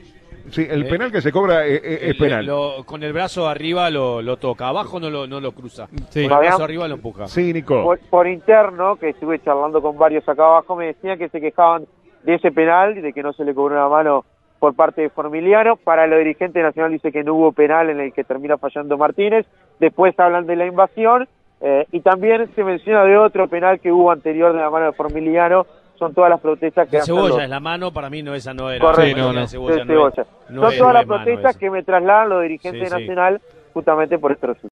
Sí, 0.53 0.67
el 0.69 0.87
penal 0.87 1.11
que 1.11 1.21
se 1.21 1.31
cobra 1.31 1.65
es, 1.65 1.81
es 1.83 2.17
penal. 2.17 2.45
Lo, 2.45 2.83
con 2.85 3.03
el 3.03 3.13
brazo 3.13 3.47
arriba 3.47 3.89
lo, 3.89 4.21
lo, 4.21 4.37
toca, 4.37 4.67
abajo 4.67 4.99
no 4.99 5.09
lo, 5.09 5.27
no 5.27 5.39
lo 5.39 5.51
cruza. 5.51 5.87
Sí. 6.09 6.27
Con 6.27 6.37
el 6.37 6.47
brazo 6.47 6.63
arriba 6.63 6.87
lo 6.87 6.95
empuja. 6.95 7.27
Sí, 7.27 7.53
Nico. 7.53 7.83
Por, 7.83 7.99
por, 8.09 8.27
interno, 8.27 8.95
que 8.95 9.09
estuve 9.09 9.39
charlando 9.39 9.81
con 9.81 9.97
varios 9.97 10.27
acá 10.27 10.43
abajo, 10.43 10.75
me 10.75 10.87
decían 10.87 11.17
que 11.17 11.29
se 11.29 11.41
quejaban 11.41 11.85
de 12.23 12.35
ese 12.35 12.51
penal 12.51 12.97
y 12.97 13.01
de 13.01 13.13
que 13.13 13.23
no 13.23 13.33
se 13.33 13.43
le 13.43 13.53
cobró 13.53 13.75
una 13.75 13.89
mano 13.89 14.25
por 14.59 14.75
parte 14.75 15.01
de 15.01 15.09
Formiliano. 15.09 15.75
Para 15.75 16.07
los 16.07 16.19
dirigentes 16.19 16.63
nacional 16.63 16.91
dice 16.91 17.11
que 17.11 17.23
no 17.23 17.33
hubo 17.33 17.51
penal 17.51 17.89
en 17.89 17.99
el 17.99 18.13
que 18.13 18.23
termina 18.23 18.57
fallando 18.57 18.97
Martínez. 18.97 19.45
Después 19.79 20.17
hablan 20.17 20.47
de 20.47 20.55
la 20.55 20.65
invasión 20.65 21.27
eh, 21.59 21.85
y 21.91 21.99
también 21.99 22.49
se 22.55 22.63
menciona 22.63 23.03
de 23.03 23.17
otro 23.17 23.47
penal 23.47 23.79
que 23.79 23.91
hubo 23.91 24.11
anterior 24.11 24.53
de 24.53 24.59
la 24.59 24.69
mano 24.69 24.85
de 24.85 24.93
Formiliano. 24.93 25.65
Son 25.99 26.13
todas 26.13 26.29
las 26.29 26.39
protestas 26.41 26.85
que 26.87 26.97
de 26.97 27.01
hacen 27.03 27.15
cebolla 27.15 27.29
los... 27.35 27.43
es 27.43 27.49
la 27.49 27.59
mano, 27.59 27.91
para 27.93 28.09
mí 28.09 28.23
no 28.23 28.33
esa 28.35 28.53
no 28.53 28.69
era. 28.71 28.83
Correcto, 28.83 29.15
sí, 29.15 29.21
no, 29.21 29.33
no. 29.33 29.41
De 29.41 29.47
cebolla, 29.47 29.75
de 29.75 29.85
cebolla. 29.85 30.25
No 30.49 30.61
Son 30.61 30.71
es- 30.71 30.77
todas 30.79 30.93
no 30.93 30.99
las 30.99 31.05
protestas 31.05 31.57
que 31.57 31.69
me 31.69 31.83
trasladan 31.83 32.29
los 32.29 32.41
dirigentes 32.41 32.89
Sí, 32.89 32.95
sí. 32.95 33.01
nacional 33.01 33.41
justamente 33.73 34.17
por 34.19 34.31
este 34.31 34.47
resultado. 34.47 34.69